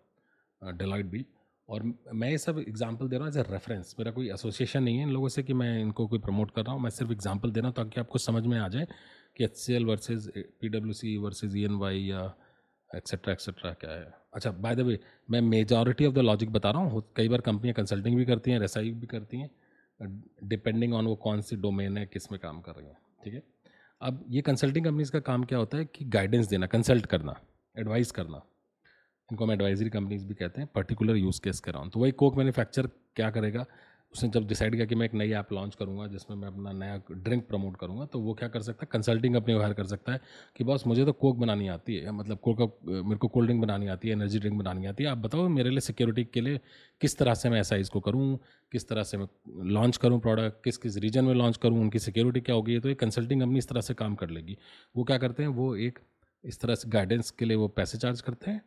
Deloitte 0.61 1.05
भी। 1.05 1.25
और 1.69 1.83
मैं 2.13 2.29
ये 2.29 2.37
सब 2.37 2.59
एग्जांपल 2.59 3.07
दे 3.07 3.17
रहा 3.17 3.25
हूँ 3.25 3.33
एज 3.33 3.37
ए 3.37 3.43
रेफरेंस 3.51 3.95
मेरा 3.99 4.11
कोई 4.11 4.29
एसोसिएशन 4.31 4.83
नहीं 4.83 4.97
है 4.97 5.03
इन 5.03 5.11
लोगों 5.11 5.27
से 5.29 5.43
कि 5.43 5.53
मैं 5.53 5.79
इनको 5.81 6.07
कोई 6.07 6.19
प्रमोट 6.19 6.51
कर 6.55 6.63
रहा 6.63 6.73
हूँ। 6.73 6.81
मैं 6.81 6.89
सिर्फ़ 6.89 7.11
एग्जांपल 7.11 7.51
दे 7.51 7.59
रहा 7.59 7.67
हूँ 7.67 7.75
ताकि 7.75 7.99
आपको 7.99 8.19
समझ 8.19 8.45
में 8.45 8.57
आ 8.59 8.67
जाए 8.67 8.87
कि 9.37 9.43
H 9.43 9.55
C 9.57 9.73
L 9.73 9.85
versus 9.85 10.31
P 10.37 10.69
W 10.69 10.93
C 10.93 11.15
versus 11.17 11.55
E 11.57 11.63
and 11.63 11.75
Y 11.77 12.01
या 12.01 12.23
एक्सेट्रा 12.89 13.33
एक्सेट्रा 13.33 13.71
क्या 13.73 13.91
है। 13.91 14.13
अच्छा 14.33 14.51
बाय 14.51 14.75
द 14.75 14.79
वे 14.81 14.99
मैं 15.31 15.41
मेजॉरिटी 15.41 16.05
ऑफ़ 16.05 16.13
द 16.15 16.19
लॉजिक 16.19 16.51
बता 16.51 16.71
रहा 16.71 16.81
हूँ। 16.81 17.03
कई 17.15 17.29
बार 17.29 17.41
कंपनियाँ 17.41 17.73
कंसल्टिंग 17.75 18.17
भी 18.17 18.25
करती 18.25 18.51
हैं 18.51 18.59
रेसाई 18.59 18.91
भी 18.91 19.07
करती 19.07 19.39
हैं। 19.39 19.49
डिपेंडिंग 19.99 20.93
ऑन 20.93 21.05
वो 21.05 21.15
कौन 21.17 21.41
सी 21.41 21.55
डोमेन 21.55 21.97
है, 21.97 22.05
किसमें 22.05 22.39
काम 22.39 22.61
कर 22.61 22.75
रही 22.75 22.87
हैं, 22.87 22.97
ठीक 23.23 23.33
है? 23.33 23.43
अब 24.01 24.23
ये 24.29 24.41
कंसल्टिंग 24.41 24.85
कंपनीज़ 24.85 25.11
का 25.11 25.19
काम 25.21 25.43
क्या 25.43 25.59
होता 25.59 25.77
है 25.77 25.85
कि 25.85 26.05
गाइडेंस 26.07 26.47
देना 26.47 26.67
कंसल्ट 26.67 27.05
करना 27.05 27.35
एडवाइस 27.75 28.11
करना। 28.11 28.41
इनको 29.29 29.45
हम 29.45 29.51
एडवाइजरी 29.51 29.89
कंपनीज़ 29.89 30.25
भी 30.25 30.33
कहते 30.33 30.61
हैं 30.61 30.69
पर्टिकुलर 30.75 31.15
यूज़ 31.15 31.39
केस 31.41 31.59
के 31.59 31.71
अराउंड 31.71 31.91
तो 31.91 31.99
वही 31.99 32.11
कोक 32.13 32.37
मैन्युफैक्चर 32.37 32.87
क्या 33.15 33.29
करेगा? 33.31 33.65
उसने 34.15 34.29
जब 34.29 34.47
डिसाइड 34.47 34.75
किया 34.75 34.85
कि 34.85 34.95
मैं 34.95 35.05
एक 35.05 35.13
नई 35.13 35.31
ऐप 35.33 35.51
लॉन्च 35.53 35.75
करूँगा, 35.75 36.05
जिसमें 36.07 36.35
मैं 36.37 36.47
अपना 36.47 36.71
नया 36.73 37.01
ड्रिंक 37.11 37.47
प्रमोट 37.47 37.77
करूँगा 37.77 38.05
तो 38.05 38.19
वो 38.19 38.33
क्या 38.33 38.47
कर 38.49 38.61
सकता 38.61 38.83
है? 38.83 38.87
कंसल्टिंग 38.91 39.35
अपने 39.35 39.53
हायर 39.55 39.73
कर 39.73 39.85
सकता 39.85 40.11
है 40.11 40.19
कि 40.57 40.63
बॉस 40.63 40.85
मुझे 40.87 41.05
तो 41.05 41.11
कोक 41.13 41.37
बनानी 41.37 41.67
आती 41.67 41.95
है 41.95 42.11
मतलब 42.13 42.39
कोक 42.39 42.61
मेरे 42.85 43.17
को 43.17 43.27
कोल्ड 43.27 43.47
ड्रिंक 43.47 43.61
बनानी 43.61 43.87
आती 43.87 44.07
है 44.07 44.13
एनर्जी 44.13 44.39
ड्रिंक 44.39 44.57
बनानी 44.59 44.85
आती 44.85 45.03
है। 45.03 45.09
आप 45.09 45.17
बताओ 45.19 45.47
मेरे 45.49 45.69
लिए 45.69 45.79
सिक्योरिटी 45.81 46.23
के 46.23 46.41
लिए 46.41 46.59
किस 47.01 47.17
तरह 47.17 47.33
से 47.33 47.49
मैं 47.49 47.59
ऐसा 47.59 47.75
इसको 47.75 47.99
करूँ, 47.99 48.37
किस 48.71 48.87
तरह 48.89 49.03
से 49.03 49.17
मैं 49.17 49.27
लॉन्च 49.71 49.97
करूँ 49.97 50.19
प्रोडक्ट 50.21 50.63
किस 50.63 50.77
किस 50.77 50.97
रीजन 50.97 51.25
में 51.25 51.33
लॉन्च 51.35 51.57
करूँ, 51.57 51.81
उनकी 51.81 51.99
सिक्योरिटी 51.99 52.41
क्या 52.41 52.55
होगी 52.55 52.79
तो 52.79 52.89
एक 52.89 52.99
कंसल्टिंग 52.99 53.41
कंपनी 53.41 53.57
इस 53.57 53.67
तरह 53.69 53.81
से 53.81 53.93
काम 53.95 54.15
कर 54.15 54.29
लेगी। 54.29 54.57
वो 54.95 55.03
क्या 55.03 55.17
करते 55.17 55.43
हैं? 55.43 55.49
वो 55.51 55.75
एक 55.77 55.99
इस 56.43 56.59
तरह 56.59 56.75
से 56.75 56.89
गाइडेंस 56.89 57.31
के 57.31 57.45
लिए 57.45 57.57
वो 57.57 57.67
पैसे 57.69 57.97
चार्ज 57.97 58.21
करते 58.21 58.51
हैं 58.51 58.61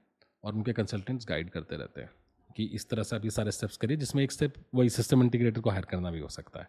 और 0.45 0.55
उनके 0.55 0.73
कंसल्टेंट्स 0.73 1.27
गाइड 1.29 1.51
करते 1.51 1.77
रहते 1.77 2.01
हैं। 2.01 2.11
कि 2.57 2.65
इस 2.75 2.89
तरह 2.89 3.03
से 3.03 3.17
आप 3.17 3.25
ये 3.25 3.31
सारे 3.31 3.51
स्टेप्स 3.53 3.77
करिए, 3.77 3.97
जिसमें 3.97 4.23
एक 4.23 4.33
स्टेप 4.33 4.55
वही 4.75 4.91
सिस्टम 4.91 5.23
इंटीग्रेटर 5.23 5.61
को 5.61 5.71
हायर 5.71 5.85
करना 5.85 6.11
भी 6.11 6.21
हो 6.21 6.29
सकता 6.31 6.61
है, 6.61 6.69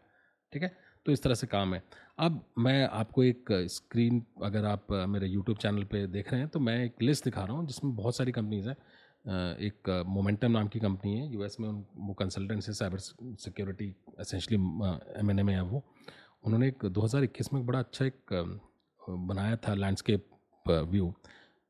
ठीक 0.53 0.63
है? 0.63 0.75
तो 1.05 1.11
इस 1.11 1.23
तरह 1.23 1.33
से 1.35 1.47
काम 1.47 1.73
है। 1.73 1.81
अब 2.19 2.43
मैं 2.59 2.87
आपको 2.89 3.23
एक 3.23 3.51
स्क्रीन 3.71 4.23
अगर 4.43 4.65
आप 4.65 4.91
मेरे 5.09 5.27
यूट्यूब 5.27 5.57
चैनल 5.57 5.83
पे 5.83 6.05
देख 6.07 6.31
रहे 6.31 6.41
हैं 6.41 6.49
तो 6.49 6.59
मैं 6.59 6.83
एक 6.85 7.01
लिस्ट 7.01 7.23
दिखा 7.25 7.43
रहा 7.43 7.57
हूँ, 7.57 7.67
जिसमें 7.67 7.95
बहुत 7.95 8.15
सारी 8.15 8.31
कंपनीज़ 8.31 8.69
हैं। 8.69 8.75
एक 9.59 9.89
मोमेंटम 10.07 10.51
नाम 10.51 10.67
की 10.67 10.79
कंपनी 10.79 11.13
है 11.13 11.31
यूएस 11.33 11.59
में 11.59 11.67
उन, 11.69 11.85
वो 11.97 12.13
कंसल्टेंट 12.13 12.63
है 12.63 12.73
cyber 12.73 12.97
security 12.97 13.93
essentially 14.19 14.55
M 14.55 15.31
and 15.31 15.39
A 15.39 15.43
में 15.43 15.53
है 15.53 15.61
वो। 15.63 15.83
उन्होंने 16.43 16.67
एक 16.67 16.85
2021 16.87 17.53
में 17.53 17.65
बड़ा 17.65 17.79
अच्छा 17.79 18.05
एक 18.05 18.33
बनाया 19.01 19.55
था 19.57 19.73
लैंडस्केप 19.75 20.25
व्यू 20.65 21.13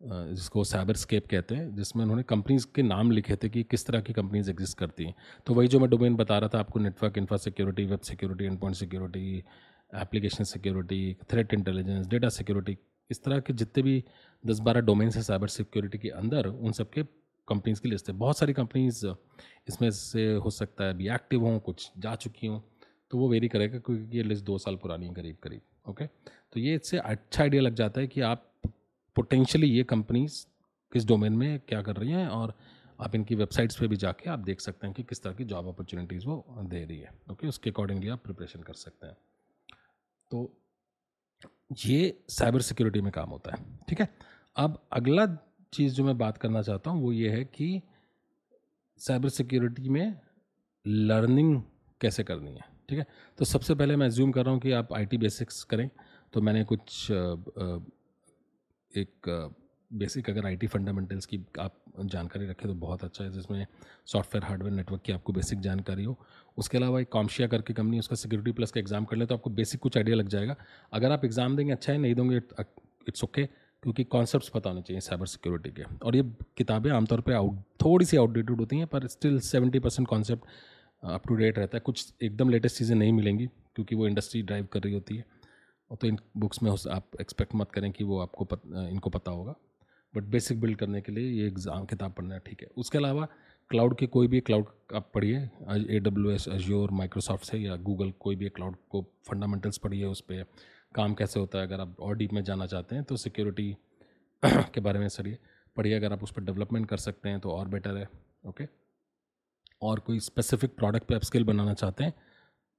जिसको 0.01 0.63
साइबर 0.63 0.95
स्केप 0.95 1.27
कहते 1.27 1.55
हैं, 1.55 1.75
जिसमें 1.75 2.03
उन्होंने 2.03 2.23
कंपनीज़ 2.23 2.65
के 2.75 2.81
नाम 2.83 3.11
लिखे 3.11 3.35
थे 3.35 3.49
कि 3.49 3.63
किस 3.63 3.85
तरह 3.85 4.01
की 4.01 4.13
कंपनीज़ 4.13 4.49
एग्जिस्ट 4.49 4.77
करती 4.77 5.05
हैं। 5.05 5.15
तो 5.47 5.53
वही 5.53 5.67
जो 5.67 5.79
मैं 5.79 5.89
डोमेन 5.89 6.15
बता 6.15 6.37
रहा 6.37 6.49
था, 6.49 6.59
आपको 6.59 6.79
network 6.79 7.17
infra 7.17 7.37
security 7.39 7.85
web 7.85 7.99
security 8.01 8.45
endpoint 8.59 8.75
security 8.77 9.43
application 9.91 10.43
security 10.45 11.17
threat 11.31 11.53
intelligence 11.53 12.07
data 12.07 12.29
security 12.29 12.77
इस 13.09 13.23
तरह 13.23 13.39
के 13.39 13.53
जितने 13.53 13.83
भी 13.83 14.03
दस 14.43 14.59
बारह 14.61 14.81
डोमेन्स 14.81 15.15
हैं 15.15 15.23
साइबर 15.23 15.47
सिक्योरिटी 15.49 15.97
के 15.97 16.09
अंदर, 16.11 16.47
उन 16.47 16.71
सबके 16.71 17.03
कंपनीज़ 17.47 17.81
की 17.81 17.89
लिस्ट 17.89 18.09
है। 18.09 18.15
बहुत 18.15 18.37
सारी 18.37 18.53
कंपनीज़ 18.53 19.05
इसमें 19.67 19.89
से 19.91 20.33
हो 20.35 20.49
सकता 20.51 20.83
है 20.83 20.93
अभी 20.93 21.09
एक्टिव 21.09 21.45
हों, 21.45 21.59
कुछ 21.59 21.91
जा 21.97 22.15
चुकी 22.15 22.47
हों 22.47 22.59
तो 23.11 23.17
वो 23.17 23.29
वेरी 23.29 23.47
करेगा, 23.47 23.79
क्योंकि 23.79 24.17
ये 24.17 24.23
लिस्ट 24.23 24.45
दो 24.45 24.57
साल 24.57 24.75
पुरानी 24.75 25.07
है 25.07 25.13
करीब 25.13 25.37
करीब 25.43 25.89
ओके 25.89 26.05
तो 26.05 26.59
ये 26.59 26.75
इससे 26.75 26.97
अच्छा 26.97 27.41
आइडिया 27.43 27.61
लग 27.61 27.75
जाता 27.75 28.01
है 28.01 28.07
कि 28.07 28.21
आप 28.23 28.45
पोटेंशियली 29.15 29.67
ये 29.67 29.83
कंपनीज़ 29.83 30.45
किस 30.93 31.05
डोमेन 31.07 31.33
में 31.33 31.59
क्या 31.59 31.81
कर 31.81 31.95
रही 31.95 32.11
हैं 32.11 32.27
और 32.27 32.53
आप 33.01 33.15
इनकी 33.15 33.35
वेबसाइट्स 33.35 33.79
पे 33.79 33.87
भी 33.87 33.95
जाके 33.95 34.29
आप 34.29 34.39
देख 34.39 34.61
सकते 34.61 34.87
हैं 34.87 34.93
कि 34.93 35.03
किस 35.03 35.21
तरह 35.23 35.33
की 35.33 35.43
जॉब 35.43 35.67
अपॉर्चुनिटीज़ 35.67 36.25
वो 36.27 36.45
दे 36.61 36.83
रही 36.85 36.99
है। 36.99 37.11
ओके 37.31 37.47
उसके 37.47 37.69
अकॉर्डिंगली 37.69 38.09
आप 38.09 38.23
प्रिपरेशन 38.23 38.61
कर 38.61 38.73
सकते 38.73 39.07
हैं। 39.07 39.15
तो 40.31 40.51
ये 41.85 42.17
साइबर 42.29 42.61
सिक्योरिटी 42.61 43.01
में 43.01 43.11
काम 43.11 43.29
होता 43.29 43.55
है। 43.55 43.77
ठीक 43.89 44.01
है? 44.01 44.09
अब 44.55 44.81
अगला 44.93 45.25
चीज़ 45.73 45.93
जो 45.93 46.03
मैं 46.03 46.17
बात 46.17 46.37
करना 46.37 46.61
चाहता 46.61 46.91
हूँ 46.91 47.01
वो 47.01 47.11
ये 47.11 47.29
है 47.29 47.43
कि 47.45 47.81
साइबर 48.99 49.29
सिक्योरिटी 49.29 49.89
में 49.89 50.19
लर्निंग 50.87 51.61
कैसे 52.01 52.23
करनी 52.23 52.51
है? 52.51 52.65
ठीक 52.89 52.99
है? 52.99 53.05
तो 53.37 53.45
सबसे 53.45 53.75
पहले 53.75 53.95
मैं 53.95 54.09
ज्यूम 54.09 54.31
कर 54.31 54.43
रहा 54.43 54.53
हूँ 54.53 54.61
कि 54.61 54.71
आप 54.71 54.93
आईटी 54.93 55.17
बेसिक्स 55.17 55.63
करें। 55.63 55.89
तो 56.33 56.41
मैंने 56.41 56.63
कुछ 56.63 57.07
एक 58.93 59.29
बेसिक 59.91 60.29
अगर 60.29 60.45
आईटी 60.45 60.67
फंडामेंटल्स 60.67 61.25
की 61.25 61.39
आप 61.59 61.75
जानकारी 62.01 62.47
रखें 62.47 62.67
तो 62.67 62.73
बहुत 62.75 63.03
अच्छा 63.03 63.23
है, 63.23 63.31
जिसमें 63.31 63.65
सॉफ्टवेयर 64.07 64.45
हार्डवेयर 64.45 64.75
नेटवर्क 64.75 65.01
की 65.01 65.13
आपको 65.13 65.33
बेसिक 65.33 65.59
जानकारी 65.59 66.03
हो। 66.03 66.17
उसके 66.57 66.77
अलावा 66.77 66.99
एक 66.99 67.09
कॉम्शिया 67.11 67.47
करके 67.47 67.73
कंपनी 67.73 67.99
उसका 67.99 68.15
सिक्योरिटी 68.15 68.51
प्लस 68.51 68.71
का 68.71 68.79
एग्ज़ाम 68.79 69.05
कर 69.05 69.17
ले 69.17 69.25
तो 69.25 69.35
आपको 69.35 69.49
बेसिक 69.51 69.79
कुछ 69.81 69.97
आइडिया 69.97 70.15
लग 70.15 70.27
जाएगा। 70.29 70.55
अगर 70.93 71.11
आप 71.11 71.25
एग्ज़ाम 71.25 71.55
देंगे 71.55 71.71
अच्छा 71.73 71.91
है, 71.93 71.97
नहीं 71.97 72.15
दोगे 72.15 72.37
इट्स 72.37 73.23
ओके 73.23 73.45
क्योंकि 73.45 74.03
कॉन्सेप्ट 74.05 74.49
पता 74.53 74.69
होने 74.69 74.81
चाहिए 74.81 75.01
साइबर 75.01 75.25
सिक्योरिटी 75.27 75.69
के। 75.71 75.83
और 76.05 76.15
ये 76.15 76.23
किताबें 76.57 76.89
आमतौर 76.91 77.21
पर 77.21 77.33
आउट 77.33 77.59
थोड़ी 77.83 78.05
सी 78.05 78.17
आउटडेटेड 78.17 78.59
होती 78.59 78.77
हैं, 78.77 78.87
पर 78.87 79.07
still 79.07 79.39
seventy 79.41 79.79
percent 79.79 80.07
concept 80.07 80.43
up 81.03 81.27
to 81.27 81.35
date 81.35 81.59
रहता 81.59 81.77
है। 81.77 81.81
कुछ 81.81 82.13
एकदम 82.21 82.49
लेटेस्ट 82.49 82.77
चीज़ें 82.77 82.95
नहीं 82.95 83.13
मिलेंगी, 83.13 83.45
क्योंकि 83.75 83.95
वो 83.95 84.07
इंडस्ट्री 84.07 84.41
ड्राइव 84.41 84.67
कर 84.73 84.81
रही 84.81 84.93
होती 84.93 85.17
है। 85.17 85.25
और 85.91 85.97
तो 85.97 86.07
इन 86.07 86.17
बुक्स 86.37 86.61
में 86.63 86.71
आप 86.71 87.19
एक्सपेक्ट 87.21 87.55
मत 87.55 87.71
करें 87.71 87.91
कि 87.91 88.03
वो 88.03 88.19
आपको 88.21 88.45
पत, 88.45 88.61
इनको 88.65 89.09
पता 89.09 89.31
होगा। 89.31 89.55
बट 90.13 90.23
बेसिक 90.25 90.59
बिल्ड 90.61 90.77
करने 90.77 91.01
के 91.01 91.11
लिए 91.11 91.31
ये 91.31 91.47
एग्ज़ाम 91.47 91.85
किताब 91.85 92.13
पढ़ना 92.13 92.37
ठीक 92.37 92.61
है। 92.61 92.67
उसके 92.77 92.97
अलावा 92.97 93.27
क्लाउड 93.71 93.95
के 93.97 94.05
कोई 94.07 94.27
भी 94.27 94.39
क्लाउड 94.41 94.67
आप 94.95 95.11
पढ़िए 95.13 95.37
A 95.89 95.99
W 95.99 96.31
S 96.31 96.47
Azure 96.49 96.91
Microsoft 96.91 97.45
से 97.45 97.57
या 97.57 97.75
गूगल 97.77 98.11
कोई 98.19 98.35
भी 98.35 98.49
क्लाउड 98.49 98.75
को 98.89 99.01
फंडामेंटल्स 99.29 99.77
पढ़िए 99.77 100.05
उस 100.05 100.21
पर 100.21 100.45
काम 100.95 101.13
कैसे 101.13 101.39
होता 101.39 101.59
है? 101.59 101.67
अगर 101.67 101.81
आप 101.81 101.99
और 101.99 102.15
डीप 102.17 102.33
में 102.33 102.43
जाना 102.43 102.65
चाहते 102.67 102.95
हैं 102.95 103.03
तो 103.03 103.17
सिक्योरिटी 103.17 103.75
के 104.45 104.81
बारे 104.81 104.99
में 104.99 105.07
सरिए 105.09 105.37
पढ़िए। 105.77 105.93
अगर 105.95 106.13
आप 106.13 106.23
उस 106.23 106.31
पर 106.31 106.43
डेवलपमेंट 106.43 106.87
कर 106.89 106.97
सकते 106.97 107.29
हैं 107.29 107.39
तो 107.39 107.51
और 107.51 107.67
बेटर 107.67 107.97
है 107.97 108.07
ओके 108.47 108.67
और 109.81 109.99
कोई 109.99 110.19
स्पेसिफिक 110.21 110.75
प्रोडक्ट 110.75 111.07
पे 111.07 111.15
आप 111.15 111.23
स्किल 111.23 111.43
बनाना 111.43 111.73
चाहते 111.73 112.03
हैं 112.03 112.13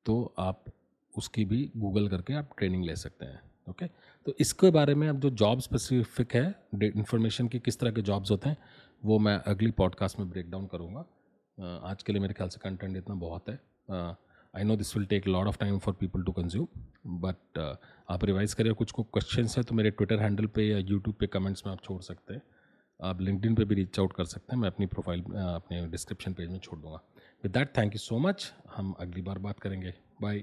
तो 0.07 0.23
आप 0.39 0.65
उसकी 1.15 1.45
भी 1.45 1.71
गूगल 1.77 2.09
करके 2.09 2.35
आप 2.35 2.51
ट्रेनिंग 2.59 2.85
ले 2.85 2.97
सकते 2.97 3.27
हैं 3.27 3.41
ओके 3.69 3.87
तो 4.27 4.33
इसके 4.41 4.71
बारे 4.71 4.95
में 4.95 5.09
अब 5.09 5.21
जो 5.21 5.31
जॉब 5.33 5.61
स्पेसिफिक 5.61 6.35
है 6.35 6.45
इन्फॉर्मेशन 6.85 7.49
की 7.49 7.59
किस 7.59 7.79
तरह 7.81 7.91
के 7.91 8.03
जॉब्स 8.03 8.31
होते 8.31 8.49
हैं, 8.49 8.57
वो 9.03 9.19
मैं 9.19 9.37
अगली 9.47 9.71
पॉडकास्ट 9.73 10.19
में 10.19 10.29
ब्रेक 10.31 10.51
डाउन 10.51 10.67
करूँगा। 10.67 11.05
आज 11.89 12.03
के 12.03 12.13
लिए 12.13 12.23
मेरे 12.23 12.35
ख्याल 12.35 12.49
से 12.49 12.61
कंटेंट 12.63 12.97
इतना 12.97 13.15
बहुत 13.17 13.49
है। 13.49 13.59
I 14.55 14.65
know 14.65 14.77
this 14.77 14.97
will 14.97 15.07
take 15.07 15.27
lot 15.29 15.47
of 15.47 15.59
time 15.59 15.79
for 15.79 15.95
people 15.95 16.23
to 16.23 16.33
consume 16.33 17.19
but 17.21 17.59
आप 18.11 18.25
रिवाइज 18.25 18.55
करें 18.55 18.73
कुछ 18.75 18.93
कुछ 18.93 19.07
क्वेश्चन 19.13 19.49
है 19.57 19.63
तो 19.63 19.75
मेरे 19.75 19.91
ट्विटर 19.91 20.21
हैंडल 20.21 20.47
पे 20.47 20.67
या 20.69 20.79
यूट्यूब 20.79 21.15
पे 21.21 21.27
कमेंट्स 21.29 21.67
में 21.67 21.73
आप 21.73 21.83
छोड़ 21.85 22.01
सकते 22.03 22.35
हैं। 22.35 22.43
आप 23.01 23.21
लिंकडिन 23.21 23.55
पे 23.55 23.65
भी 23.65 23.75
रीच 23.75 23.99
आउट 24.01 24.13
कर 24.13 24.25
सकते 24.27 24.55
हैं, 24.55 24.61
मैं 24.63 24.69
अपनी 24.69 24.87
प्रोफ़ाइल 24.87 25.21
अपने 25.21 25.87
डिस्क्रिप्शन 25.89 26.33
पेज 26.33 26.49
में 26.51 26.59
छोड़ 26.59 26.79
दूँगा। 26.79 27.01
With 27.45 27.53
that 27.53 27.77
thank 27.77 27.95
you 27.95 27.99
so 27.99 28.19
much 28.19 28.53
हम 28.77 28.93
अगली 29.01 29.23
बार 29.23 29.39
बात 29.39 29.61
करेंगे। 29.61 29.95
बाय 30.23 30.43